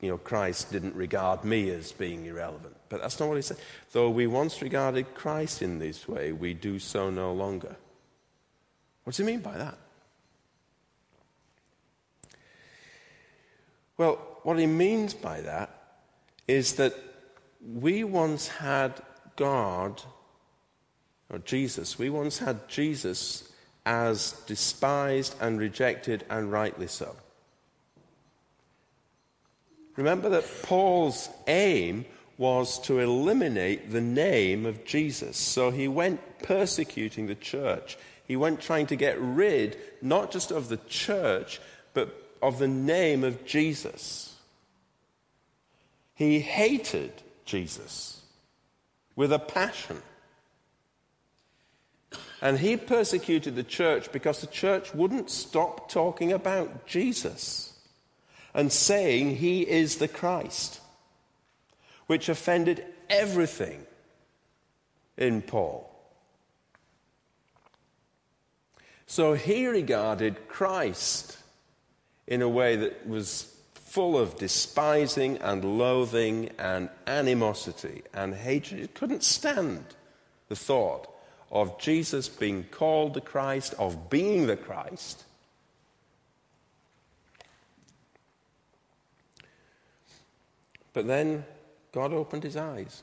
you 0.00 0.10
know, 0.10 0.18
Christ 0.18 0.70
didn't 0.70 0.94
regard 0.94 1.44
me 1.44 1.70
as 1.70 1.92
being 1.92 2.26
irrelevant. 2.26 2.76
But 2.88 3.02
that's 3.02 3.18
not 3.18 3.28
what 3.28 3.36
he 3.36 3.42
said. 3.42 3.58
Though 3.92 4.10
we 4.10 4.26
once 4.26 4.62
regarded 4.62 5.14
Christ 5.14 5.60
in 5.60 5.78
this 5.78 6.08
way, 6.08 6.32
we 6.32 6.54
do 6.54 6.78
so 6.78 7.10
no 7.10 7.32
longer. 7.32 7.76
What 9.04 9.12
does 9.12 9.18
he 9.18 9.24
mean 9.24 9.40
by 9.40 9.58
that? 9.58 9.76
Well, 13.96 14.16
what 14.44 14.58
he 14.58 14.66
means 14.66 15.12
by 15.14 15.40
that 15.40 15.70
is 16.46 16.74
that 16.74 16.94
we 17.64 18.04
once 18.04 18.48
had 18.48 19.00
God, 19.36 20.02
or 21.30 21.38
Jesus, 21.38 21.98
we 21.98 22.10
once 22.10 22.38
had 22.38 22.68
Jesus 22.68 23.50
as 23.84 24.32
despised 24.46 25.34
and 25.40 25.58
rejected, 25.58 26.24
and 26.28 26.52
rightly 26.52 26.86
so. 26.86 27.16
Remember 29.96 30.28
that 30.28 30.62
Paul's 30.62 31.28
aim 31.46 32.04
was 32.36 32.78
to 32.82 33.00
eliminate 33.00 33.90
the 33.90 34.00
name 34.00 34.64
of 34.64 34.84
Jesus. 34.84 35.36
So 35.36 35.70
he 35.70 35.88
went 35.88 36.20
persecuting 36.42 37.26
the 37.26 37.34
church. 37.34 37.98
He 38.26 38.36
went 38.36 38.60
trying 38.60 38.86
to 38.88 38.96
get 38.96 39.20
rid 39.20 39.76
not 40.00 40.30
just 40.30 40.52
of 40.52 40.68
the 40.68 40.76
church, 40.88 41.60
but 41.94 42.14
of 42.40 42.58
the 42.58 42.68
name 42.68 43.24
of 43.24 43.44
Jesus. 43.44 44.36
He 46.14 46.40
hated 46.40 47.12
Jesus 47.48 48.20
with 49.16 49.32
a 49.32 49.38
passion. 49.38 50.00
And 52.40 52.58
he 52.58 52.76
persecuted 52.76 53.56
the 53.56 53.64
church 53.64 54.12
because 54.12 54.40
the 54.40 54.46
church 54.46 54.94
wouldn't 54.94 55.28
stop 55.28 55.90
talking 55.90 56.32
about 56.32 56.86
Jesus 56.86 57.72
and 58.54 58.70
saying 58.70 59.36
he 59.36 59.62
is 59.62 59.96
the 59.96 60.06
Christ, 60.06 60.80
which 62.06 62.28
offended 62.28 62.84
everything 63.10 63.84
in 65.16 65.42
Paul. 65.42 65.90
So 69.06 69.32
he 69.32 69.66
regarded 69.66 70.48
Christ 70.48 71.38
in 72.26 72.42
a 72.42 72.48
way 72.48 72.76
that 72.76 73.08
was 73.08 73.52
full 73.98 74.16
of 74.16 74.36
despising 74.36 75.36
and 75.38 75.76
loathing 75.76 76.48
and 76.56 76.88
animosity 77.08 78.00
and 78.14 78.32
hatred. 78.32 78.80
It 78.80 78.94
couldn't 78.94 79.24
stand 79.24 79.84
the 80.48 80.54
thought 80.54 81.12
of 81.50 81.80
Jesus 81.80 82.28
being 82.28 82.62
called 82.62 83.14
the 83.14 83.20
Christ, 83.20 83.74
of 83.76 84.08
being 84.08 84.46
the 84.46 84.56
Christ. 84.56 85.24
But 90.92 91.08
then 91.08 91.44
God 91.90 92.12
opened 92.12 92.44
his 92.44 92.56
eyes. 92.56 93.02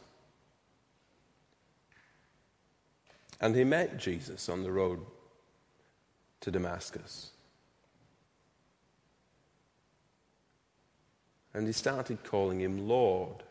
And 3.41 3.53
he 3.53 3.65
met 3.65 3.97
Jesus 3.97 4.47
on 4.47 4.63
the 4.63 4.71
road 4.71 5.01
to 6.39 6.51
Damascus. 6.51 7.31
And 11.55 11.65
he 11.65 11.73
started 11.73 12.25
calling 12.25 12.59
him 12.59 12.85
Lord. 12.85 13.41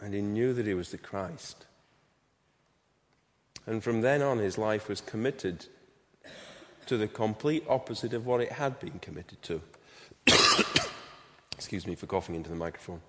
And 0.00 0.14
he 0.14 0.22
knew 0.22 0.54
that 0.54 0.66
he 0.66 0.72
was 0.72 0.90
the 0.90 0.96
Christ. 0.96 1.66
And 3.66 3.84
from 3.84 4.00
then 4.00 4.22
on, 4.22 4.38
his 4.38 4.56
life 4.56 4.88
was 4.88 5.02
committed 5.02 5.66
to 6.86 6.96
the 6.96 7.06
complete 7.06 7.64
opposite 7.68 8.14
of 8.14 8.24
what 8.24 8.40
it 8.40 8.50
had 8.50 8.80
been 8.80 8.98
committed 8.98 9.42
to. 9.42 9.60
Excuse 11.52 11.86
me 11.86 11.94
for 11.94 12.06
coughing 12.06 12.34
into 12.34 12.48
the 12.48 12.56
microphone. 12.56 13.02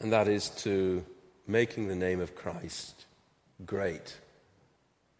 And 0.00 0.10
that 0.10 0.26
is 0.26 0.48
to 0.62 1.04
making 1.46 1.88
the 1.88 1.96
name 1.96 2.20
of 2.20 2.34
Christ 2.34 3.04
great 3.66 4.16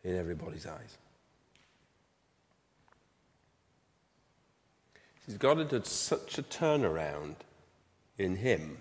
in 0.02 0.16
everybody's 0.16 0.66
eyes. 0.66 0.96
God 5.36 5.58
had 5.58 5.68
done 5.68 5.84
such 5.84 6.38
a 6.38 6.42
turnaround 6.42 7.34
in 8.16 8.36
him 8.36 8.78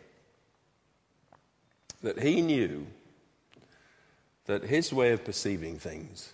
that 2.01 2.19
he 2.19 2.41
knew 2.41 2.87
that 4.45 4.63
his 4.63 4.93
way 4.93 5.11
of 5.11 5.25
perceiving 5.25 5.77
things 5.77 6.33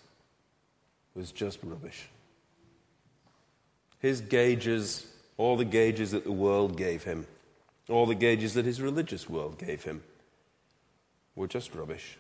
was 1.16 1.32
just 1.32 1.60
rubbish. 1.64 2.10
His 4.00 4.22
gauges, 4.22 5.08
all 5.38 5.58
the 5.58 5.66
gauges 5.66 6.12
that 6.12 6.26
the 6.26 6.32
world 6.32 6.78
gave 6.78 7.04
him, 7.04 7.26
all 7.90 8.06
the 8.06 8.16
gauges 8.16 8.54
that 8.54 8.66
his 8.66 8.82
religious 8.82 9.30
world 9.30 9.58
gave 9.58 9.84
him, 9.84 10.04
were 11.36 11.48
just 11.48 11.74
rubbish. 11.74 12.18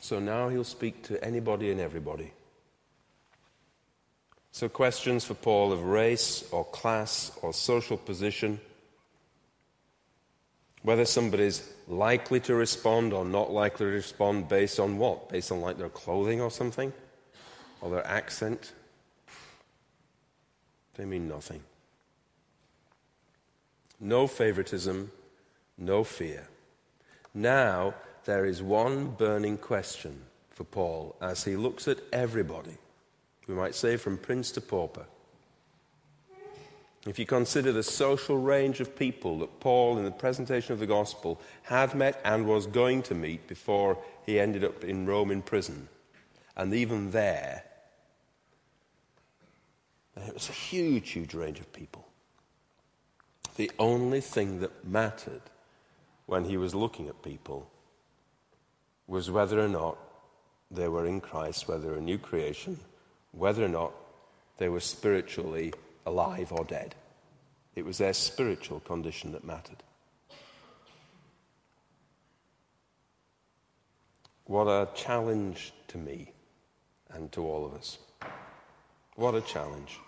So 0.00 0.18
now 0.18 0.48
he'll 0.48 0.64
speak 0.64 1.02
to 1.04 1.22
anybody 1.22 1.70
and 1.70 1.78
everybody. 1.78 2.32
So, 4.52 4.68
questions 4.68 5.24
for 5.24 5.34
Paul 5.34 5.72
of 5.72 5.84
race 5.84 6.44
or 6.50 6.64
class 6.64 7.30
or 7.40 7.52
social 7.52 7.96
position, 7.96 8.60
whether 10.82 11.04
somebody's 11.04 11.72
likely 11.86 12.40
to 12.40 12.54
respond 12.54 13.12
or 13.12 13.24
not 13.24 13.52
likely 13.52 13.86
to 13.86 13.92
respond 13.92 14.48
based 14.48 14.80
on 14.80 14.98
what? 14.98 15.28
Based 15.28 15.52
on 15.52 15.60
like 15.60 15.78
their 15.78 15.88
clothing 15.88 16.40
or 16.40 16.50
something? 16.50 16.92
Or 17.80 17.90
their 17.90 18.06
accent? 18.06 18.72
They 20.94 21.04
mean 21.04 21.28
nothing. 21.28 21.62
No 24.00 24.26
favoritism, 24.26 25.12
no 25.78 26.02
fear. 26.02 26.48
Now 27.34 27.94
there 28.24 28.46
is 28.46 28.62
one 28.62 29.10
burning 29.10 29.58
question 29.58 30.22
for 30.50 30.64
Paul 30.64 31.14
as 31.20 31.44
he 31.44 31.56
looks 31.56 31.86
at 31.86 31.98
everybody 32.12 32.76
we 33.50 33.56
might 33.56 33.74
say 33.74 33.96
from 33.96 34.16
prince 34.16 34.52
to 34.52 34.60
pauper. 34.60 35.04
If 37.04 37.18
you 37.18 37.26
consider 37.26 37.72
the 37.72 37.82
social 37.82 38.38
range 38.38 38.78
of 38.78 38.94
people 38.94 39.40
that 39.40 39.58
Paul, 39.58 39.98
in 39.98 40.04
the 40.04 40.12
presentation 40.12 40.72
of 40.72 40.78
the 40.78 40.86
gospel, 40.86 41.40
had 41.64 41.96
met 41.96 42.20
and 42.24 42.46
was 42.46 42.68
going 42.68 43.02
to 43.04 43.14
meet 43.14 43.48
before 43.48 43.98
he 44.24 44.38
ended 44.38 44.62
up 44.62 44.84
in 44.84 45.04
Rome 45.04 45.32
in 45.32 45.42
prison, 45.42 45.88
and 46.56 46.72
even 46.72 47.10
there, 47.10 47.64
it 50.16 50.34
was 50.34 50.48
a 50.48 50.52
huge, 50.52 51.10
huge 51.10 51.34
range 51.34 51.58
of 51.58 51.72
people. 51.72 52.06
The 53.56 53.72
only 53.80 54.20
thing 54.20 54.60
that 54.60 54.86
mattered 54.86 55.42
when 56.26 56.44
he 56.44 56.56
was 56.56 56.72
looking 56.72 57.08
at 57.08 57.22
people 57.22 57.68
was 59.08 59.28
whether 59.28 59.58
or 59.58 59.68
not 59.68 59.98
they 60.70 60.86
were 60.86 61.06
in 61.06 61.20
Christ, 61.20 61.66
whether 61.66 61.94
a 61.94 62.00
new 62.00 62.18
creation, 62.18 62.78
whether 63.32 63.64
or 63.64 63.68
not 63.68 63.92
they 64.58 64.68
were 64.68 64.80
spiritually 64.80 65.72
alive 66.06 66.52
or 66.52 66.64
dead. 66.64 66.94
It 67.74 67.84
was 67.84 67.98
their 67.98 68.12
spiritual 68.12 68.80
condition 68.80 69.32
that 69.32 69.44
mattered. 69.44 69.82
What 74.44 74.66
a 74.66 74.88
challenge 74.94 75.72
to 75.88 75.98
me 75.98 76.32
and 77.10 77.30
to 77.32 77.42
all 77.42 77.64
of 77.64 77.74
us. 77.74 77.98
What 79.14 79.34
a 79.34 79.40
challenge. 79.40 80.00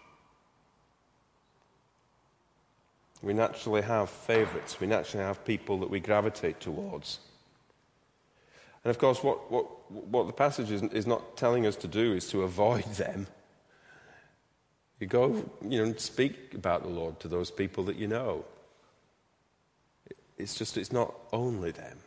We 3.22 3.34
naturally 3.34 3.82
have 3.82 4.10
favorites. 4.10 4.80
We 4.80 4.88
naturally 4.88 5.24
have 5.24 5.44
people 5.44 5.78
that 5.78 5.90
we 5.90 6.00
gravitate 6.00 6.58
towards. 6.58 7.20
And 8.84 8.90
of 8.90 8.98
course, 8.98 9.22
what, 9.22 9.50
what, 9.50 9.90
what 9.90 10.26
the 10.26 10.32
passage 10.32 10.70
is, 10.70 10.82
is 10.82 11.06
not 11.06 11.36
telling 11.36 11.66
us 11.66 11.76
to 11.76 11.88
do 11.88 12.14
is 12.14 12.28
to 12.30 12.42
avoid 12.42 12.84
them. 12.96 13.26
You 14.98 15.06
go, 15.06 15.44
you 15.68 15.84
know, 15.84 15.94
speak 15.94 16.54
about 16.54 16.82
the 16.82 16.88
Lord 16.88 17.18
to 17.20 17.28
those 17.28 17.50
people 17.50 17.84
that 17.84 17.96
you 17.96 18.06
know. 18.06 18.44
It's 20.38 20.54
just, 20.54 20.76
it's 20.76 20.92
not 20.92 21.14
only 21.32 21.72
them. 21.72 21.98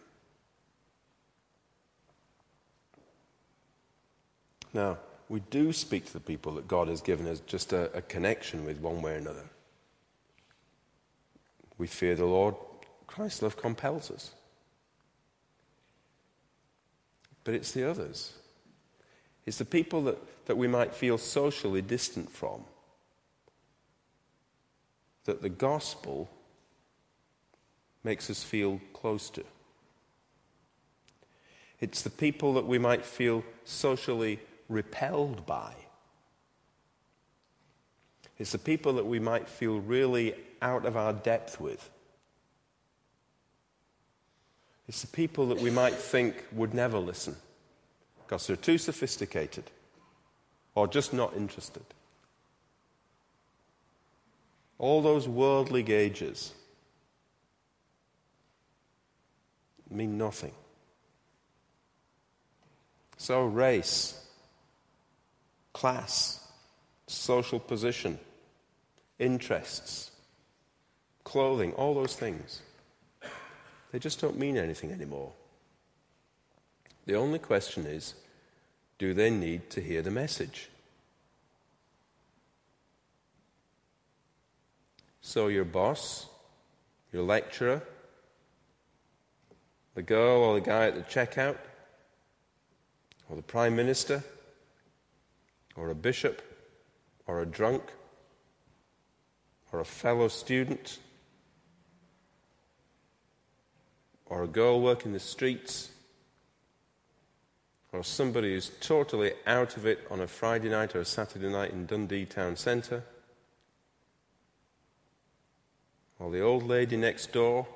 Now, 4.73 4.97
we 5.29 5.39
do 5.39 5.71
speak 5.73 6.05
to 6.05 6.13
the 6.13 6.19
people 6.19 6.53
that 6.55 6.67
God 6.67 6.87
has 6.87 7.01
given 7.01 7.27
us 7.27 7.39
just 7.41 7.73
a, 7.73 7.91
a 7.93 8.01
connection 8.01 8.65
with 8.65 8.79
one 8.79 9.01
way 9.01 9.13
or 9.13 9.17
another. 9.17 9.45
We 11.77 11.87
fear 11.87 12.15
the 12.15 12.25
Lord. 12.25 12.55
Christ's 13.07 13.41
love 13.41 13.57
compels 13.57 14.11
us. 14.11 14.31
But 17.45 17.53
it's 17.53 17.71
the 17.71 17.89
others. 17.89 18.33
It's 19.45 19.59
the 19.59 19.65
people 19.65 20.03
that, 20.03 20.17
that 20.47 20.57
we 20.57 20.67
might 20.67 20.93
feel 20.93 21.17
socially 21.17 21.81
distant 21.81 22.29
from. 22.29 22.65
That 25.23 25.41
the 25.41 25.49
gospel 25.49 26.29
makes 28.03 28.29
us 28.29 28.43
feel 28.43 28.81
close 28.93 29.29
to. 29.29 29.43
It's 31.79 32.01
the 32.01 32.09
people 32.09 32.55
that 32.55 32.65
we 32.65 32.79
might 32.79 33.05
feel 33.05 33.43
socially 33.63 34.39
repelled 34.67 35.45
by. 35.45 35.73
It's 38.39 38.51
the 38.51 38.57
people 38.57 38.93
that 38.93 39.05
we 39.05 39.19
might 39.19 39.47
feel 39.47 39.79
really 39.79 40.33
out 40.61 40.85
of 40.85 40.97
our 40.97 41.13
depth 41.13 41.59
with. 41.59 41.89
It's 44.87 45.01
the 45.01 45.07
people 45.07 45.47
that 45.47 45.59
we 45.59 45.71
might 45.71 45.95
think 45.95 46.45
would 46.51 46.73
never 46.73 46.99
listen 46.99 47.35
because 48.23 48.45
they're 48.45 48.55
too 48.55 48.77
sophisticated 48.77 49.63
or 50.75 50.87
just 50.87 51.13
not 51.13 51.35
interested. 51.35 51.83
All 54.77 55.01
those 55.01 55.27
worldly 55.27 55.83
gauges 55.83 56.53
mean 59.89 60.17
nothing. 60.17 60.51
So, 63.17 63.45
race, 63.45 64.21
class, 65.73 66.45
social 67.07 67.59
position, 67.59 68.19
interests, 69.19 70.11
clothing, 71.23 71.71
all 71.73 71.93
those 71.95 72.15
things 72.15 72.61
they 73.95 73.99
just 73.99 74.19
don't 74.19 74.37
mean 74.37 74.57
anything 74.57 74.91
anymore. 74.91 75.31
The 77.05 77.15
only 77.15 77.39
question 77.39 77.85
is 77.85 78.13
do 78.97 79.13
they 79.13 79.29
need 79.29 79.69
to 79.69 79.79
hear 79.79 80.01
the 80.01 80.11
message? 80.11 80.67
So, 85.21 85.47
your 85.47 85.63
boss, 85.63 86.27
your 87.13 87.23
lecturer, 87.23 87.81
the 89.93 90.03
girl 90.03 90.43
or 90.43 90.55
the 90.55 90.65
guy 90.65 90.87
at 90.87 90.95
the 90.95 91.03
checkout, 91.03 91.55
or 93.29 93.37
the 93.37 93.43
prime 93.43 93.77
minister, 93.77 94.21
or 95.77 95.89
a 95.89 95.95
bishop, 95.95 96.41
or 97.27 97.41
a 97.41 97.45
drunk, 97.45 97.83
or 99.71 99.79
a 99.79 99.85
fellow 99.85 100.27
student, 100.27 100.99
or 104.27 104.43
a 104.43 104.47
girl 104.47 104.81
working 104.81 105.13
the 105.13 105.19
streets, 105.19 105.89
or 107.91 108.03
somebody 108.03 108.53
who's 108.53 108.71
totally 108.81 109.31
out 109.47 109.77
of 109.77 109.85
it 109.85 110.05
on 110.09 110.19
a 110.19 110.27
Friday 110.27 110.69
night 110.69 110.95
or 110.95 110.99
a 110.99 111.05
Saturday 111.05 111.49
night 111.49 111.71
in 111.71 111.85
Dundee 111.85 112.25
town 112.25 112.57
centre, 112.57 113.03
or 116.19 116.31
the 116.31 116.41
old 116.41 116.63
lady 116.63 116.97
next 116.97 117.31
door, 117.31 117.67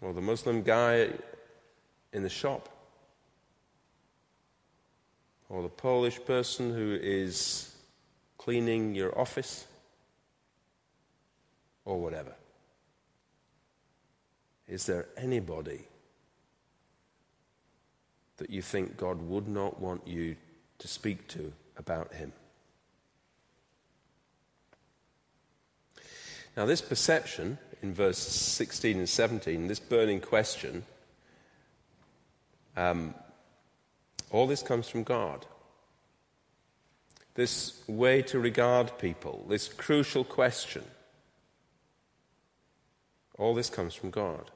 or 0.00 0.12
the 0.12 0.20
Muslim 0.20 0.62
guy 0.62 1.10
in 2.12 2.22
the 2.22 2.28
shop, 2.28 2.68
or 5.50 5.62
the 5.62 5.68
Polish 5.68 6.18
person 6.24 6.72
who 6.72 6.98
is 7.00 7.74
cleaning 8.38 8.94
your 8.94 9.18
office, 9.18 9.66
or 11.84 12.00
whatever. 12.00 12.37
Is 14.68 14.84
there 14.84 15.06
anybody 15.16 15.80
that 18.36 18.50
you 18.50 18.60
think 18.60 18.96
God 18.96 19.22
would 19.22 19.48
not 19.48 19.80
want 19.80 20.06
you 20.06 20.36
to 20.78 20.86
speak 20.88 21.26
to 21.28 21.52
about 21.78 22.12
Him? 22.12 22.32
Now, 26.56 26.66
this 26.66 26.82
perception 26.82 27.56
in 27.82 27.94
verse 27.94 28.18
16 28.18 28.98
and 28.98 29.08
17, 29.08 29.68
this 29.68 29.80
burning 29.80 30.20
question, 30.20 30.84
um, 32.76 33.14
all 34.30 34.46
this 34.46 34.62
comes 34.62 34.88
from 34.88 35.02
God. 35.02 35.46
This 37.34 37.80
way 37.86 38.20
to 38.22 38.38
regard 38.38 38.98
people, 38.98 39.46
this 39.48 39.68
crucial 39.68 40.24
question, 40.24 40.84
all 43.38 43.54
this 43.54 43.70
comes 43.70 43.94
from 43.94 44.10
God 44.10 44.50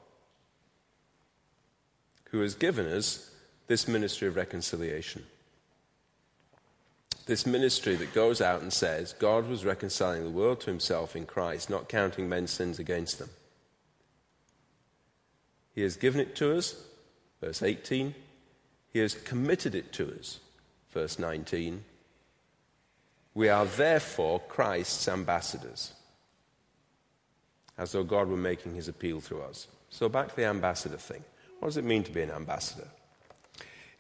who 2.32 2.40
has 2.40 2.54
given 2.54 2.86
us 2.86 3.30
this 3.68 3.86
ministry 3.86 4.26
of 4.26 4.36
reconciliation. 4.36 5.24
this 7.26 7.46
ministry 7.46 7.94
that 7.94 8.12
goes 8.12 8.40
out 8.40 8.62
and 8.62 8.72
says 8.72 9.12
God 9.12 9.48
was 9.48 9.64
reconciling 9.64 10.24
the 10.24 10.30
world 10.30 10.60
to 10.62 10.70
himself 10.70 11.14
in 11.14 11.24
Christ, 11.24 11.70
not 11.70 11.88
counting 11.88 12.28
men's 12.28 12.50
sins 12.50 12.80
against 12.80 13.20
them. 13.20 13.30
He 15.72 15.82
has 15.82 15.96
given 15.96 16.20
it 16.20 16.34
to 16.36 16.56
us, 16.56 16.74
verse 17.40 17.62
18. 17.62 18.14
He 18.92 18.98
has 18.98 19.14
committed 19.14 19.76
it 19.76 19.92
to 19.92 20.12
us, 20.18 20.40
verse 20.90 21.16
19. 21.16 21.84
We 23.34 23.48
are 23.48 23.66
therefore 23.66 24.40
Christ's 24.40 25.06
ambassadors, 25.06 25.92
as 27.78 27.92
though 27.92 28.04
God 28.04 28.28
were 28.28 28.36
making 28.36 28.74
his 28.74 28.88
appeal 28.88 29.20
through 29.20 29.42
us. 29.42 29.68
So, 29.90 30.08
back 30.08 30.30
to 30.30 30.36
the 30.36 30.46
ambassador 30.46 30.96
thing. 30.96 31.22
What 31.62 31.68
does 31.68 31.76
it 31.76 31.84
mean 31.84 32.02
to 32.02 32.10
be 32.10 32.22
an 32.22 32.32
ambassador? 32.32 32.88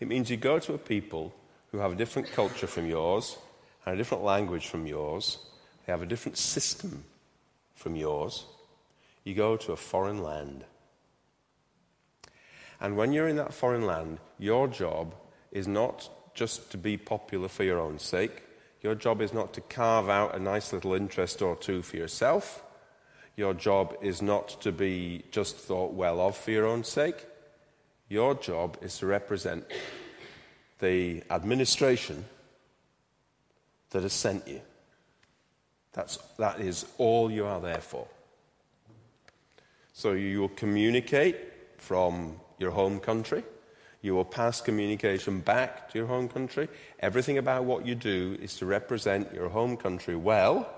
It 0.00 0.08
means 0.08 0.28
you 0.28 0.36
go 0.36 0.58
to 0.58 0.74
a 0.74 0.78
people 0.78 1.32
who 1.70 1.78
have 1.78 1.92
a 1.92 1.94
different 1.94 2.32
culture 2.32 2.66
from 2.66 2.88
yours 2.88 3.38
and 3.86 3.94
a 3.94 3.96
different 3.96 4.24
language 4.24 4.66
from 4.66 4.84
yours, 4.84 5.38
they 5.86 5.92
have 5.92 6.02
a 6.02 6.06
different 6.06 6.38
system 6.38 7.04
from 7.76 7.94
yours. 7.94 8.46
You 9.22 9.34
go 9.34 9.56
to 9.58 9.70
a 9.70 9.76
foreign 9.76 10.24
land. 10.24 10.64
And 12.80 12.96
when 12.96 13.12
you're 13.12 13.28
in 13.28 13.36
that 13.36 13.54
foreign 13.54 13.86
land, 13.86 14.18
your 14.40 14.66
job 14.66 15.14
is 15.52 15.68
not 15.68 16.10
just 16.34 16.72
to 16.72 16.76
be 16.76 16.96
popular 16.96 17.46
for 17.46 17.62
your 17.62 17.78
own 17.78 18.00
sake. 18.00 18.42
Your 18.80 18.96
job 18.96 19.22
is 19.22 19.32
not 19.32 19.52
to 19.54 19.60
carve 19.60 20.08
out 20.08 20.34
a 20.34 20.40
nice 20.40 20.72
little 20.72 20.94
interest 20.94 21.40
or 21.40 21.54
two 21.54 21.82
for 21.82 21.96
yourself. 21.96 22.64
Your 23.36 23.54
job 23.54 23.94
is 24.02 24.20
not 24.20 24.60
to 24.62 24.72
be 24.72 25.22
just 25.30 25.56
thought 25.56 25.92
well 25.92 26.20
of 26.20 26.36
for 26.36 26.50
your 26.50 26.66
own 26.66 26.82
sake. 26.82 27.28
Your 28.12 28.34
job 28.34 28.76
is 28.82 28.98
to 28.98 29.06
represent 29.06 29.64
the 30.80 31.22
administration 31.30 32.26
that 33.88 34.02
has 34.02 34.12
sent 34.12 34.46
you. 34.46 34.60
That's, 35.94 36.18
that 36.36 36.60
is 36.60 36.84
all 36.98 37.30
you 37.30 37.46
are 37.46 37.58
there 37.58 37.80
for. 37.80 38.06
So 39.94 40.12
you 40.12 40.42
will 40.42 40.50
communicate 40.50 41.38
from 41.78 42.38
your 42.58 42.72
home 42.72 43.00
country. 43.00 43.44
You 44.02 44.14
will 44.14 44.26
pass 44.26 44.60
communication 44.60 45.40
back 45.40 45.90
to 45.92 45.98
your 45.98 46.06
home 46.06 46.28
country. 46.28 46.68
Everything 47.00 47.38
about 47.38 47.64
what 47.64 47.86
you 47.86 47.94
do 47.94 48.36
is 48.42 48.58
to 48.58 48.66
represent 48.66 49.32
your 49.32 49.48
home 49.48 49.78
country 49.78 50.16
well, 50.16 50.68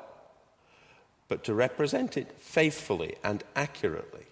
but 1.26 1.42
to 1.42 1.54
represent 1.54 2.16
it 2.16 2.30
faithfully 2.38 3.16
and 3.24 3.42
accurately. 3.56 4.26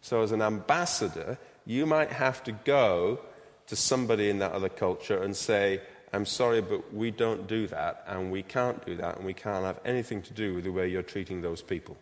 So, 0.00 0.22
as 0.22 0.32
an 0.32 0.42
ambassador, 0.42 1.38
you 1.64 1.86
might 1.86 2.12
have 2.12 2.42
to 2.44 2.52
go 2.52 3.20
to 3.66 3.76
somebody 3.76 4.28
in 4.28 4.38
that 4.38 4.52
other 4.52 4.68
culture 4.68 5.22
and 5.22 5.36
say, 5.36 5.80
I'm 6.12 6.26
sorry, 6.26 6.60
but 6.60 6.92
we 6.92 7.10
don't 7.10 7.46
do 7.46 7.66
that, 7.68 8.04
and 8.06 8.30
we 8.30 8.42
can't 8.42 8.84
do 8.84 8.96
that, 8.96 9.16
and 9.16 9.24
we 9.24 9.32
can't 9.32 9.64
have 9.64 9.80
anything 9.84 10.20
to 10.22 10.32
do 10.34 10.54
with 10.54 10.64
the 10.64 10.72
way 10.72 10.88
you're 10.88 11.02
treating 11.02 11.40
those 11.40 11.62
people. 11.62 11.96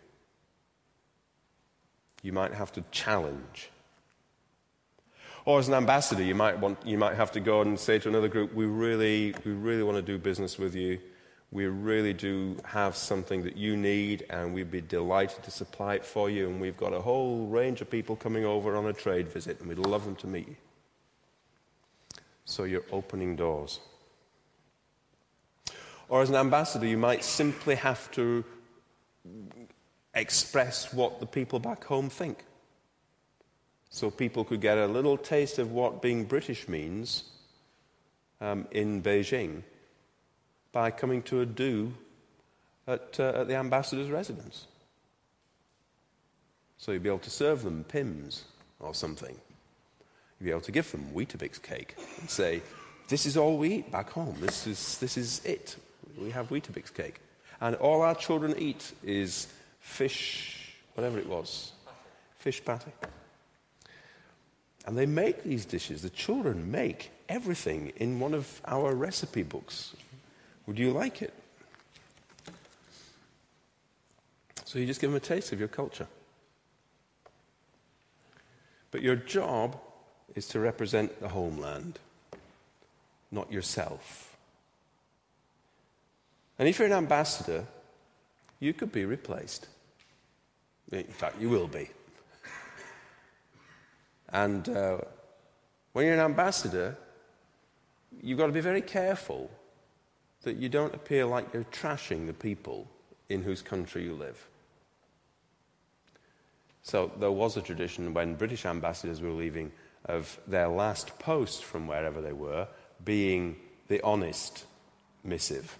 You 2.21 2.33
might 2.33 2.53
have 2.53 2.71
to 2.73 2.83
challenge. 2.91 3.69
Or 5.45 5.59
as 5.59 5.67
an 5.69 5.73
ambassador, 5.73 6.23
you 6.23 6.35
might, 6.35 6.59
want, 6.59 6.85
you 6.85 6.97
might 6.97 7.15
have 7.15 7.31
to 7.31 7.39
go 7.39 7.61
and 7.61 7.79
say 7.79 7.99
to 7.99 8.09
another 8.09 8.27
group, 8.27 8.53
we 8.53 8.65
really, 8.65 9.33
we 9.45 9.53
really 9.53 9.81
want 9.81 9.95
to 9.95 10.01
do 10.01 10.17
business 10.17 10.59
with 10.59 10.75
you. 10.75 10.99
We 11.51 11.65
really 11.65 12.13
do 12.13 12.55
have 12.63 12.95
something 12.95 13.43
that 13.43 13.57
you 13.57 13.75
need, 13.75 14.25
and 14.29 14.53
we'd 14.53 14.71
be 14.71 14.79
delighted 14.79 15.43
to 15.43 15.51
supply 15.51 15.95
it 15.95 16.05
for 16.05 16.29
you. 16.29 16.47
And 16.47 16.61
we've 16.61 16.77
got 16.77 16.93
a 16.93 17.01
whole 17.01 17.47
range 17.47 17.81
of 17.81 17.89
people 17.89 18.15
coming 18.15 18.45
over 18.45 18.77
on 18.77 18.85
a 18.85 18.93
trade 18.93 19.27
visit, 19.27 19.59
and 19.59 19.67
we'd 19.67 19.77
love 19.77 20.05
them 20.05 20.15
to 20.17 20.27
meet 20.27 20.47
you. 20.47 20.55
So 22.45 22.63
you're 22.63 22.85
opening 22.91 23.35
doors. 23.35 23.81
Or 26.07 26.21
as 26.21 26.29
an 26.29 26.35
ambassador, 26.35 26.85
you 26.85 26.97
might 26.97 27.23
simply 27.23 27.75
have 27.75 28.09
to 28.11 28.45
express 30.13 30.93
what 30.93 31.19
the 31.19 31.25
people 31.25 31.59
back 31.59 31.83
home 31.83 32.09
think. 32.09 32.45
So 33.89 34.09
people 34.09 34.45
could 34.45 34.61
get 34.61 34.77
a 34.77 34.87
little 34.87 35.17
taste 35.17 35.59
of 35.59 35.71
what 35.73 36.01
being 36.01 36.23
British 36.23 36.69
means 36.69 37.25
um, 38.39 38.67
in 38.71 39.03
Beijing 39.03 39.63
by 40.71 40.91
coming 40.91 41.21
to 41.23 41.41
a 41.41 41.45
do 41.45 41.93
at, 42.87 43.19
uh, 43.19 43.33
at 43.35 43.47
the 43.47 43.55
ambassador's 43.55 44.09
residence. 44.09 44.67
So 46.77 46.91
you'd 46.91 47.03
be 47.03 47.09
able 47.09 47.19
to 47.19 47.29
serve 47.29 47.63
them 47.63 47.83
Pimm's 47.87 48.45
or 48.79 48.93
something. 48.93 49.37
You'd 50.39 50.45
be 50.45 50.51
able 50.51 50.61
to 50.61 50.71
give 50.71 50.91
them 50.91 51.09
Weetabix 51.13 51.61
cake 51.61 51.95
and 52.19 52.29
say, 52.29 52.61
This 53.07 53.25
is 53.25 53.37
all 53.37 53.57
we 53.57 53.75
eat 53.75 53.91
back 53.91 54.09
home. 54.09 54.35
This 54.39 54.65
is, 54.65 54.97
this 54.97 55.17
is 55.17 55.45
it. 55.45 55.75
We 56.17 56.31
have 56.31 56.49
Weetabix 56.49 56.93
cake. 56.93 57.21
And 57.59 57.75
all 57.75 58.01
our 58.01 58.15
children 58.15 58.55
eat 58.57 58.91
is 59.03 59.47
fish, 59.79 60.73
whatever 60.95 61.19
it 61.19 61.27
was, 61.27 61.73
fish 62.39 62.63
patty. 62.65 62.91
And 64.87 64.97
they 64.97 65.05
make 65.05 65.43
these 65.43 65.65
dishes. 65.65 66.01
The 66.01 66.09
children 66.09 66.71
make 66.71 67.11
everything 67.29 67.93
in 67.97 68.19
one 68.19 68.33
of 68.33 68.61
our 68.65 68.95
recipe 68.95 69.43
books. 69.43 69.93
Would 70.71 70.79
you 70.79 70.91
like 70.91 71.21
it? 71.21 71.33
So 74.63 74.79
you 74.79 74.85
just 74.85 75.01
give 75.01 75.09
them 75.09 75.17
a 75.17 75.19
taste 75.19 75.51
of 75.51 75.59
your 75.59 75.67
culture. 75.67 76.07
But 78.89 79.01
your 79.01 79.17
job 79.17 79.77
is 80.33 80.47
to 80.47 80.61
represent 80.61 81.19
the 81.19 81.27
homeland, 81.27 81.99
not 83.33 83.51
yourself. 83.51 84.37
And 86.57 86.69
if 86.69 86.79
you're 86.79 86.85
an 86.85 86.93
ambassador, 86.93 87.67
you 88.61 88.71
could 88.71 88.93
be 88.93 89.03
replaced. 89.03 89.67
In 90.89 91.03
fact, 91.03 91.41
you 91.41 91.49
will 91.49 91.67
be. 91.67 91.89
And 94.29 94.69
uh, 94.69 94.99
when 95.91 96.05
you're 96.05 96.13
an 96.13 96.21
ambassador, 96.21 96.95
you've 98.21 98.37
got 98.37 98.45
to 98.45 98.53
be 98.53 98.61
very 98.61 98.81
careful 98.81 99.51
that 100.43 100.57
you 100.57 100.69
don't 100.69 100.93
appear 100.95 101.25
like 101.25 101.53
you're 101.53 101.65
trashing 101.65 102.27
the 102.27 102.33
people 102.33 102.87
in 103.29 103.43
whose 103.43 103.61
country 103.61 104.03
you 104.03 104.13
live. 104.13 104.47
So 106.83 107.11
there 107.19 107.31
was 107.31 107.57
a 107.57 107.61
tradition 107.61 108.13
when 108.13 108.35
British 108.35 108.65
ambassadors 108.65 109.21
were 109.21 109.29
leaving 109.29 109.71
of 110.05 110.39
their 110.47 110.67
last 110.67 111.17
post 111.19 111.63
from 111.63 111.87
wherever 111.87 112.21
they 112.21 112.33
were 112.33 112.67
being 113.05 113.55
the 113.87 114.01
honest 114.03 114.65
missive. 115.23 115.77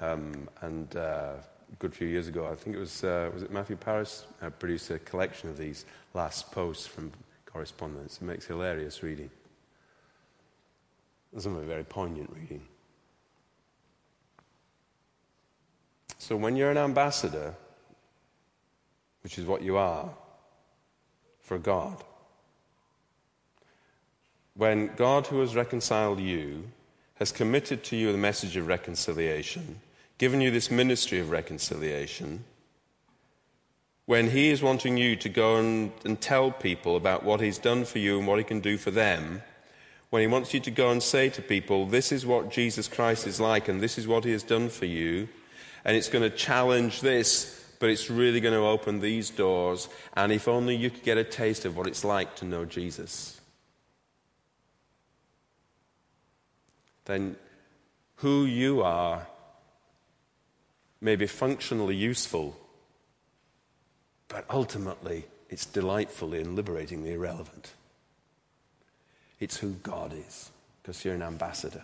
Um, 0.00 0.48
and 0.60 0.94
uh, 0.94 1.34
a 1.72 1.76
good 1.78 1.94
few 1.94 2.06
years 2.06 2.28
ago, 2.28 2.46
I 2.50 2.54
think 2.54 2.76
it 2.76 2.78
was, 2.78 3.02
uh, 3.02 3.30
was 3.32 3.42
it 3.42 3.50
Matthew 3.50 3.76
Parris 3.76 4.26
uh, 4.42 4.50
produced 4.50 4.90
a 4.90 4.98
collection 4.98 5.48
of 5.48 5.56
these 5.56 5.84
last 6.14 6.52
posts 6.52 6.86
from 6.86 7.12
correspondence. 7.46 8.18
It 8.20 8.24
makes 8.24 8.46
hilarious 8.46 9.02
reading. 9.02 9.30
Some 11.38 11.56
of 11.56 11.64
very 11.64 11.84
poignant 11.84 12.30
reading. 12.34 12.62
So 16.20 16.36
when 16.36 16.54
you're 16.54 16.70
an 16.70 16.76
ambassador, 16.76 17.54
which 19.22 19.38
is 19.38 19.46
what 19.46 19.62
you 19.62 19.78
are, 19.78 20.10
for 21.40 21.56
God, 21.58 22.04
when 24.54 24.90
God, 24.96 25.26
who 25.28 25.40
has 25.40 25.56
reconciled 25.56 26.20
you, 26.20 26.64
has 27.14 27.32
committed 27.32 27.82
to 27.84 27.96
you 27.96 28.12
the 28.12 28.18
message 28.18 28.54
of 28.58 28.66
reconciliation, 28.66 29.80
given 30.18 30.42
you 30.42 30.50
this 30.50 30.70
ministry 30.70 31.20
of 31.20 31.30
reconciliation, 31.30 32.44
when 34.04 34.28
He 34.28 34.50
is 34.50 34.62
wanting 34.62 34.98
you 34.98 35.16
to 35.16 35.28
go 35.30 35.56
and, 35.56 35.90
and, 36.04 36.20
tell 36.20 36.50
people 36.50 36.96
about 36.96 37.24
what 37.24 37.40
He's 37.40 37.56
done 37.56 37.86
for 37.86 37.98
you 37.98 38.18
and 38.18 38.26
what 38.26 38.36
He 38.36 38.44
can 38.44 38.60
do 38.60 38.76
for 38.76 38.90
them, 38.90 39.40
when 40.10 40.20
He 40.20 40.26
wants 40.26 40.52
you 40.52 40.60
to 40.60 40.70
go 40.70 40.90
and 40.90 41.02
say 41.02 41.30
to 41.30 41.40
people, 41.40 41.86
This 41.86 42.12
is 42.12 42.26
what 42.26 42.50
Jesus 42.50 42.88
Christ 42.88 43.26
is 43.26 43.40
like 43.40 43.68
and 43.68 43.80
this 43.80 43.96
is 43.96 44.06
what 44.06 44.24
He 44.24 44.32
has 44.32 44.42
done 44.42 44.68
for 44.68 44.84
you, 44.84 45.26
and 45.84 45.96
it's 45.96 46.08
going 46.08 46.28
to 46.28 46.36
challenge 46.36 47.00
this, 47.00 47.64
but 47.78 47.90
it's 47.90 48.10
really 48.10 48.40
going 48.40 48.54
to 48.54 48.66
open 48.66 49.00
these 49.00 49.30
doors, 49.30 49.88
and 50.14 50.32
if 50.32 50.48
only 50.48 50.76
you 50.76 50.90
could 50.90 51.02
get 51.02 51.18
a 51.18 51.24
taste 51.24 51.64
of 51.64 51.76
what 51.76 51.86
it's 51.86 52.04
like 52.04 52.36
to 52.36 52.44
know 52.44 52.64
Jesus. 52.64 53.40
then 57.10 57.34
who 58.16 58.44
you 58.44 58.82
are 58.82 59.26
may 61.00 61.16
be 61.16 61.26
functionally 61.26 61.96
useful, 61.96 62.56
but 64.28 64.44
ultimately 64.48 65.24
it's 65.48 65.66
delightfully 65.66 66.40
and 66.40 66.54
liberatingly 66.54 67.14
irrelevant. 67.14 67.72
It's 69.40 69.56
who 69.56 69.72
God 69.82 70.12
is, 70.12 70.50
because 70.82 71.04
you're 71.04 71.14
an 71.14 71.22
ambassador. 71.22 71.82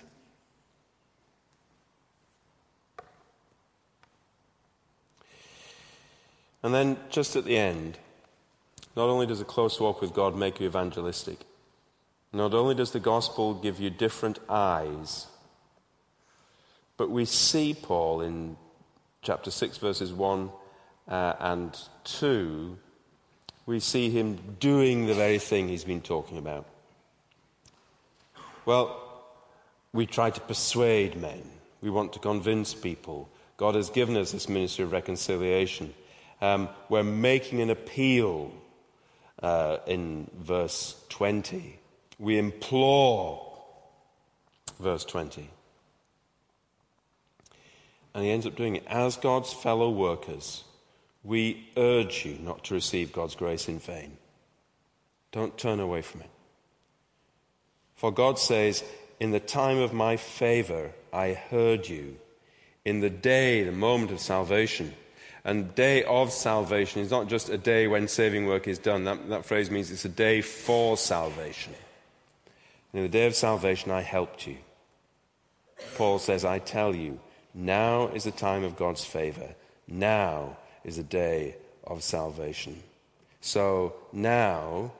And 6.67 6.75
then, 6.75 6.97
just 7.11 7.37
at 7.37 7.45
the 7.45 7.57
end, 7.57 7.97
not 8.97 9.09
only 9.09 9.25
does 9.25 9.41
a 9.41 9.45
close 9.45 9.79
walk 9.79 10.01
with 10.01 10.12
God 10.12 10.35
make 10.35 10.59
you 10.59 10.67
evangelistic, 10.67 11.39
not 12.33 12.55
only 12.55 12.75
does 12.75 12.91
the 12.91 12.99
gospel 12.99 13.55
give 13.55 13.79
you 13.79 13.89
different 13.89 14.41
eyes 14.49 15.29
But 16.97 17.09
we 17.09 17.25
see 17.25 17.73
Paul 17.73 18.21
in 18.21 18.57
chapter 19.23 19.53
6, 19.53 19.79
verses 19.79 20.12
1 20.12 20.51
uh, 21.07 21.35
and 21.39 21.79
2, 22.03 22.77
we 23.67 23.79
see 23.79 24.11
him 24.11 24.57
doing 24.59 25.07
the 25.07 25.14
very 25.14 25.39
thing 25.39 25.69
he's 25.69 25.85
been 25.85 26.01
talking 26.01 26.37
about. 26.37 26.67
Well, 28.64 29.25
we 29.93 30.05
try 30.05 30.31
to 30.31 30.41
persuade 30.41 31.17
men, 31.17 31.45
we 31.81 31.91
want 31.91 32.12
to 32.14 32.19
convince 32.19 32.75
people. 32.75 33.29
God 33.57 33.77
has 33.77 33.89
given 33.89 34.17
us 34.17 34.33
this 34.33 34.49
ministry 34.49 34.85
of 34.85 34.91
reconciliation. 34.91 35.95
Um, 36.41 36.68
we're 36.89 37.03
making 37.03 37.61
an 37.61 37.70
appeal 37.70 38.53
uh, 39.43 39.78
in 39.87 40.30
verse 40.39 41.03
20. 41.09 41.78
We 42.18 42.39
implore, 42.39 43.59
verse 44.78 45.05
20. 45.05 45.49
And 48.14 48.24
he 48.24 48.30
ends 48.30 48.47
up 48.47 48.57
doing 48.57 48.76
it. 48.76 48.84
As 48.87 49.16
God's 49.16 49.53
fellow 49.53 49.91
workers, 49.91 50.64
we 51.22 51.68
urge 51.76 52.24
you 52.24 52.39
not 52.41 52.64
to 52.64 52.74
receive 52.74 53.12
God's 53.12 53.34
grace 53.34 53.68
in 53.68 53.78
vain. 53.78 54.16
Don't 55.32 55.59
turn 55.59 55.80
away 55.80 56.01
from 56.01 56.22
it. 56.22 56.30
For 57.95 58.11
God 58.12 58.39
says, 58.39 58.84
In 59.20 59.32
the 59.32 59.41
time 59.41 59.78
of 59.78 59.93
my 59.93 60.16
favor, 60.16 60.93
I 61.12 61.32
heard 61.32 61.89
you. 61.89 62.16
In 62.84 63.01
the 63.01 63.11
day, 63.11 63.64
the 63.64 63.72
moment 63.72 64.12
of 64.12 64.20
salvation. 64.20 64.95
And 65.47 65.72
day 65.76 66.03
of 66.03 66.32
salvation 66.32 67.01
is 67.03 67.12
not 67.12 67.28
just 67.28 67.51
a 67.51 67.57
day 67.57 67.86
when 67.86 68.09
saving 68.09 68.47
work 68.47 68.66
is 68.66 68.80
done. 68.80 69.05
That, 69.05 69.28
that 69.28 69.44
phrase 69.44 69.70
means 69.70 69.92
it's 69.92 70.05
a 70.05 70.09
day 70.09 70.40
for 70.40 70.97
salvation. 70.97 71.72
In 72.92 73.03
the 73.03 73.09
day 73.09 73.26
of 73.26 73.36
salvation, 73.36 73.92
I 73.92 74.01
helped 74.01 74.49
you. 74.49 74.57
Paul 75.97 76.18
says, 76.18 76.44
I 76.44 76.59
tell 76.59 76.97
you, 76.97 77.20
now 77.55 78.09
is 78.09 78.24
the 78.24 78.32
time 78.32 78.64
of 78.64 78.74
God's 78.74 79.05
favor. 79.05 79.55
Now 79.86 80.57
is 80.82 80.97
the 80.97 81.05
day 81.05 81.55
of 81.84 82.03
salvation. 82.03 82.82
So 83.40 83.94
now, 84.12 84.90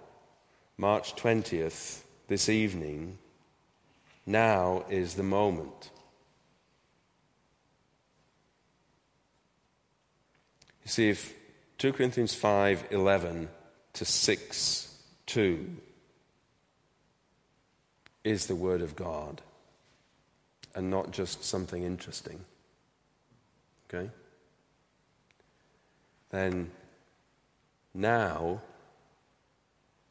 March 0.79 1.17
20th, 1.17 2.03
this 2.29 2.49
evening, 2.49 3.19
now 4.25 4.85
is 4.89 5.15
the 5.15 5.25
moment. 5.25 5.91
You 10.87 10.91
see, 10.91 11.09
if 11.09 11.35
2 11.79 11.95
Corinthians 11.95 12.33
5 12.33 12.87
11 12.93 13.49
to 13.95 14.05
6 14.05 14.95
2 15.27 15.77
is 18.23 18.47
the 18.47 18.55
Word 18.55 18.83
of 18.83 18.95
God 18.95 19.43
and 20.77 20.89
not 20.89 21.11
just 21.11 21.43
something 21.43 21.83
interesting. 21.83 22.39
Okay? 23.93 24.09
Then 26.31 26.71
now 27.93 28.61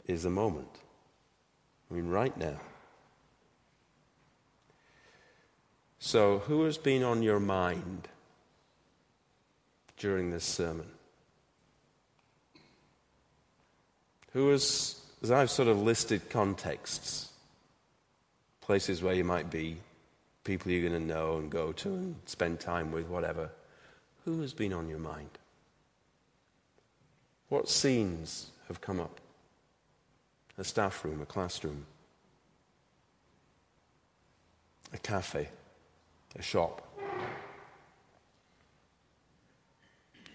is 0.07 0.23
the 0.23 0.29
moment. 0.29 0.81
I 1.89 1.93
mean, 1.93 2.09
right 2.09 2.35
now. 2.35 2.59
So, 5.99 6.39
who 6.39 6.65
has 6.65 6.77
been 6.77 7.01
on 7.01 7.23
your 7.23 7.39
mind 7.39 8.09
during 9.97 10.31
this 10.31 10.43
sermon? 10.43 10.87
Who 14.33 14.49
has, 14.49 15.01
as 15.23 15.31
I've 15.31 15.49
sort 15.49 15.69
of 15.69 15.81
listed 15.81 16.29
contexts, 16.29 17.29
places 18.61 19.01
where 19.01 19.13
you 19.13 19.23
might 19.23 19.49
be, 19.49 19.77
people 20.43 20.71
you're 20.71 20.89
going 20.89 21.01
to 21.01 21.07
know 21.07 21.37
and 21.37 21.51
go 21.51 21.71
to 21.73 21.89
and 21.89 22.15
spend 22.25 22.59
time 22.59 22.91
with, 22.91 23.07
whatever. 23.07 23.49
Who 24.23 24.41
has 24.41 24.53
been 24.53 24.73
on 24.73 24.87
your 24.87 24.99
mind? 24.99 25.29
What 27.49 27.69
scenes 27.69 28.51
have 28.67 28.81
come 28.81 28.99
up? 28.99 29.19
A 30.57 30.63
staff 30.63 31.03
room, 31.03 31.21
a 31.21 31.25
classroom, 31.25 31.85
a 34.93 34.97
cafe, 34.97 35.49
a 36.37 36.41
shop. 36.41 36.84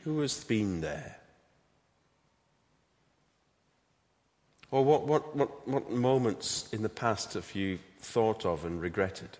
Who 0.04 0.20
has 0.20 0.44
been 0.44 0.80
there? 0.80 1.16
Or 4.70 4.84
what, 4.84 5.06
what, 5.06 5.36
what, 5.36 5.68
what 5.68 5.90
moments 5.90 6.68
in 6.72 6.82
the 6.82 6.88
past 6.88 7.34
have 7.34 7.54
you 7.54 7.78
thought 8.00 8.46
of 8.46 8.64
and 8.64 8.80
regretted? 8.80 9.38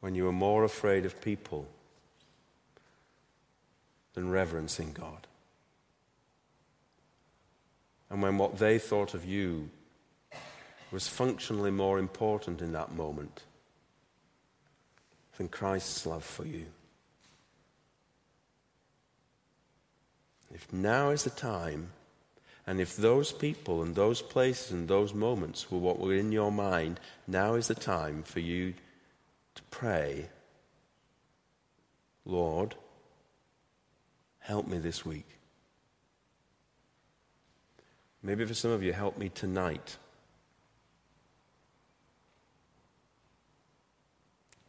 when 0.00 0.14
you 0.14 0.24
were 0.24 0.32
more 0.32 0.62
afraid 0.62 1.04
of 1.04 1.20
people 1.20 1.66
than 4.14 4.30
reverencing 4.30 4.92
God. 4.92 5.26
And 8.08 8.22
when 8.22 8.38
what 8.38 8.58
they 8.58 8.78
thought 8.78 9.14
of 9.14 9.24
you 9.24 9.68
was 10.92 11.08
functionally 11.08 11.72
more 11.72 11.98
important 11.98 12.62
in 12.62 12.70
that 12.70 12.92
moment 12.92 13.42
than 15.36 15.48
Christ's 15.48 16.06
love 16.06 16.22
for 16.22 16.46
you. 16.46 16.66
If 20.54 20.72
now 20.72 21.10
is 21.10 21.24
the 21.24 21.30
time, 21.30 21.90
and 22.66 22.80
if 22.80 22.96
those 22.96 23.32
people 23.32 23.82
and 23.82 23.94
those 23.94 24.22
places 24.22 24.72
and 24.72 24.88
those 24.88 25.14
moments 25.14 25.70
were 25.70 25.78
what 25.78 26.00
were 26.00 26.14
in 26.14 26.32
your 26.32 26.50
mind, 26.50 26.98
now 27.26 27.54
is 27.54 27.68
the 27.68 27.74
time 27.74 28.22
for 28.22 28.40
you 28.40 28.74
to 29.54 29.62
pray, 29.70 30.28
Lord, 32.24 32.74
help 34.40 34.66
me 34.66 34.78
this 34.78 35.06
week. 35.06 35.26
Maybe 38.22 38.44
for 38.44 38.54
some 38.54 38.72
of 38.72 38.82
you, 38.82 38.92
help 38.92 39.16
me 39.16 39.28
tonight. 39.28 39.96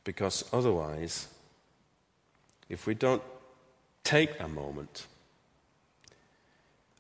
Because 0.04 0.44
otherwise, 0.54 1.28
if 2.70 2.86
we 2.86 2.94
don't 2.94 3.24
take 4.04 4.40
a 4.40 4.48
moment, 4.48 5.08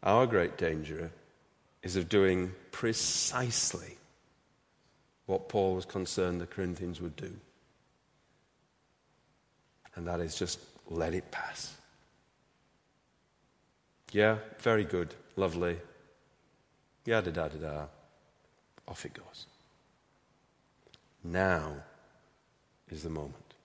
our 0.04 0.26
great 0.26 0.58
danger 0.58 1.12
is 1.84 1.96
of 1.96 2.10
doing 2.10 2.54
precisely 2.72 3.98
what 5.26 5.50
Paul 5.50 5.76
was 5.76 5.86
concerned 5.86 6.40
the 6.40 6.48
Corinthians 6.48 7.02
would 7.02 7.16
do 7.16 7.34
and 9.98 10.08
that 10.08 10.22
is 10.22 10.38
just 10.38 10.60
let 10.90 11.14
it 11.16 11.30
pass. 11.32 11.76
Yeah, 14.12 14.38
very 14.60 14.86
good, 14.86 15.14
lovely. 15.36 15.78
Yeah, 17.04 17.20
da 17.22 17.32
da 17.32 17.48
da 17.50 17.58
da. 17.58 17.86
Off 18.88 19.06
it 19.06 19.14
goes. 19.14 19.48
Now 21.24 21.74
is 22.90 23.04
the 23.04 23.10
moment. 23.10 23.56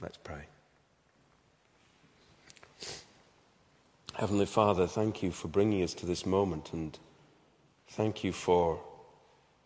Let's 0.00 0.18
pray. 0.18 0.44
Heavenly 4.20 4.44
Father, 4.44 4.86
thank 4.86 5.22
you 5.22 5.30
for 5.30 5.48
bringing 5.48 5.82
us 5.82 5.94
to 5.94 6.04
this 6.04 6.26
moment 6.26 6.74
and 6.74 6.98
thank 7.88 8.22
you 8.22 8.34
for 8.34 8.78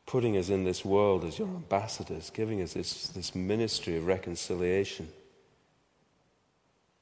putting 0.07 0.37
us 0.37 0.49
in 0.49 0.63
this 0.63 0.85
world 0.85 1.25
as 1.25 1.41
your 1.41 1.49
ambassadors, 1.49 2.31
giving 2.31 2.63
us 2.63 2.75
this, 2.75 3.09
this 3.09 3.35
ministry 3.35 3.97
of 3.97 4.07
reconciliation. 4.07 5.09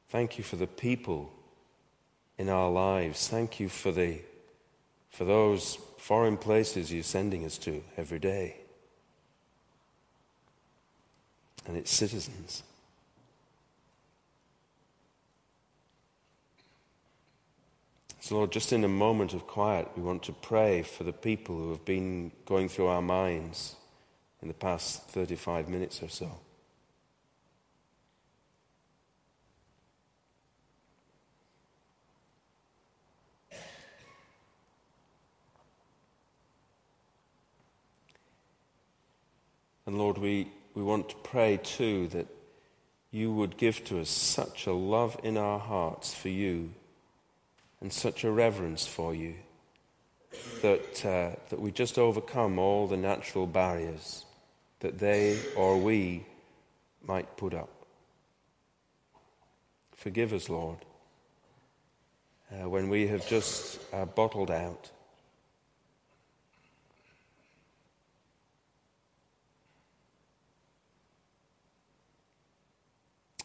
Thank 0.09 0.39
you 0.39 0.45
for 0.45 0.57
the 0.57 0.67
people 0.67 1.31
in 2.39 2.49
our 2.49 2.71
lives. 2.71 3.29
Thank 3.29 3.61
you 3.61 3.69
for, 3.69 3.93
the, 3.93 4.21
for 5.11 5.27
those 5.27 5.77
foreign 5.99 6.39
places 6.39 6.91
you're 6.91 7.03
sending 7.03 7.45
us 7.45 7.59
to 7.59 7.85
every 7.99 8.19
day 8.19 8.57
and 11.67 11.77
its 11.77 11.91
citizens. 11.91 12.63
So, 18.23 18.37
Lord, 18.37 18.53
just 18.53 18.73
in 18.73 18.85
a 18.85 18.89
moment 18.89 19.35
of 19.35 19.49
quiet, 19.49 19.89
we 19.97 20.03
want 20.05 20.23
to 20.23 20.33
pray 20.33 20.85
for 20.85 21.03
the 21.03 21.13
people 21.13 21.57
who 21.57 21.71
have 21.71 21.85
been 21.85 22.31
going 22.47 22.69
through 22.69 22.87
our 22.87 23.03
minds 23.03 23.75
in 24.41 24.47
the 24.47 24.55
past 24.55 25.09
35 25.09 25.69
minutes 25.69 26.01
or 26.05 26.09
so. 26.09 26.31
And 39.85 39.99
Lord, 39.99 40.19
we, 40.19 40.47
we 40.75 40.85
want 40.85 41.09
to 41.09 41.17
pray 41.25 41.59
too 41.61 42.07
that 42.13 42.29
you 43.11 43.33
would 43.33 43.57
give 43.57 43.85
to 43.87 44.01
us 44.01 44.11
such 44.11 44.69
a 44.69 44.73
love 44.73 45.19
in 45.25 45.37
our 45.37 45.59
hearts 45.59 46.15
for 46.15 46.29
you 46.29 46.73
and 47.83 47.93
such 47.93 48.23
a 48.23 48.31
reverence 48.31 48.87
for 48.87 49.13
you 49.13 49.35
that, 50.63 51.05
uh, 51.05 51.31
that 51.51 51.61
we 51.61 51.73
just 51.73 51.99
overcome 51.99 52.59
all 52.59 52.87
the 52.87 52.97
natural 52.97 53.47
barriers 53.47 54.25
that 54.81 54.99
they 54.99 55.39
or 55.57 55.79
we 55.79 56.25
might 57.07 57.37
put 57.37 57.53
up. 57.53 57.69
Forgive 59.97 60.33
us, 60.33 60.49
Lord, 60.49 60.79
uh, 62.53 62.69
when 62.69 62.89
we 62.89 63.09
have 63.09 63.27
just 63.29 63.81
uh, 63.93 64.05
bottled 64.05 64.51
out. 64.51 64.91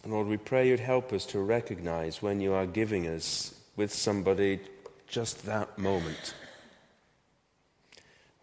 And 0.03 0.13
Lord, 0.13 0.27
we 0.27 0.37
pray 0.37 0.69
you'd 0.69 0.79
help 0.79 1.11
us 1.11 1.25
to 1.27 1.39
recognize 1.39 2.21
when 2.21 2.39
you 2.39 2.53
are 2.53 2.65
giving 2.65 3.07
us 3.07 3.53
with 3.77 3.93
somebody 3.93 4.59
just 5.07 5.45
that 5.45 5.77
moment. 5.77 6.33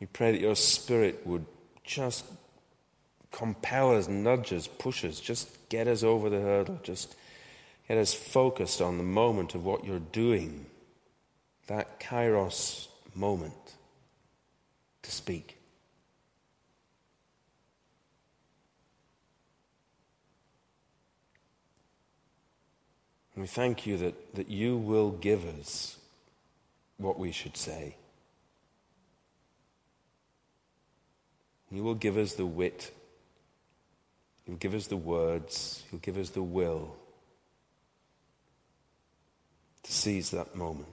We 0.00 0.06
pray 0.06 0.32
that 0.32 0.40
your 0.40 0.56
Spirit 0.56 1.26
would 1.26 1.44
just 1.82 2.24
compel 3.30 3.96
us, 3.96 4.08
nudge 4.08 4.52
us, 4.52 4.66
push 4.66 5.04
us, 5.04 5.20
just 5.20 5.68
get 5.68 5.88
us 5.88 6.02
over 6.02 6.30
the 6.30 6.40
hurdle, 6.40 6.80
just 6.82 7.16
get 7.88 7.98
us 7.98 8.14
focused 8.14 8.80
on 8.80 8.96
the 8.96 9.04
moment 9.04 9.54
of 9.54 9.64
what 9.64 9.84
you're 9.84 9.98
doing, 9.98 10.66
that 11.66 12.00
kairos 12.00 12.86
moment 13.14 13.74
to 15.02 15.10
speak. 15.10 15.58
And 23.34 23.42
we 23.42 23.48
thank 23.48 23.86
you 23.86 23.96
that, 23.98 24.34
that 24.34 24.48
you 24.48 24.76
will 24.76 25.10
give 25.10 25.44
us 25.58 25.98
what 26.98 27.18
we 27.18 27.32
should 27.32 27.56
say. 27.56 27.96
You 31.70 31.82
will 31.82 31.96
give 31.96 32.16
us 32.16 32.34
the 32.34 32.46
wit. 32.46 32.92
You'll 34.46 34.58
give 34.58 34.74
us 34.74 34.86
the 34.86 34.96
words. 34.96 35.82
You'll 35.90 36.00
give 36.00 36.16
us 36.16 36.30
the 36.30 36.42
will 36.42 36.94
to 39.82 39.92
seize 39.92 40.30
that 40.30 40.54
moment. 40.54 40.88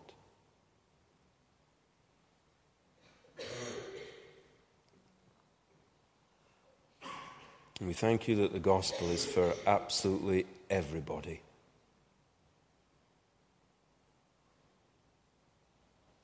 And 7.80 7.88
we 7.88 7.94
thank 7.94 8.28
you 8.28 8.36
that 8.38 8.54
the 8.54 8.60
gospel 8.60 9.10
is 9.10 9.26
for 9.26 9.54
absolutely 9.66 10.46
everybody. 10.70 11.42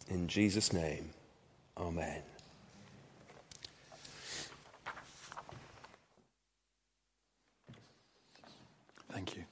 In 0.10 0.28
Jesus' 0.28 0.72
name, 0.72 1.12
Amen. 1.80 2.22
Thank 9.12 9.36
you. 9.36 9.44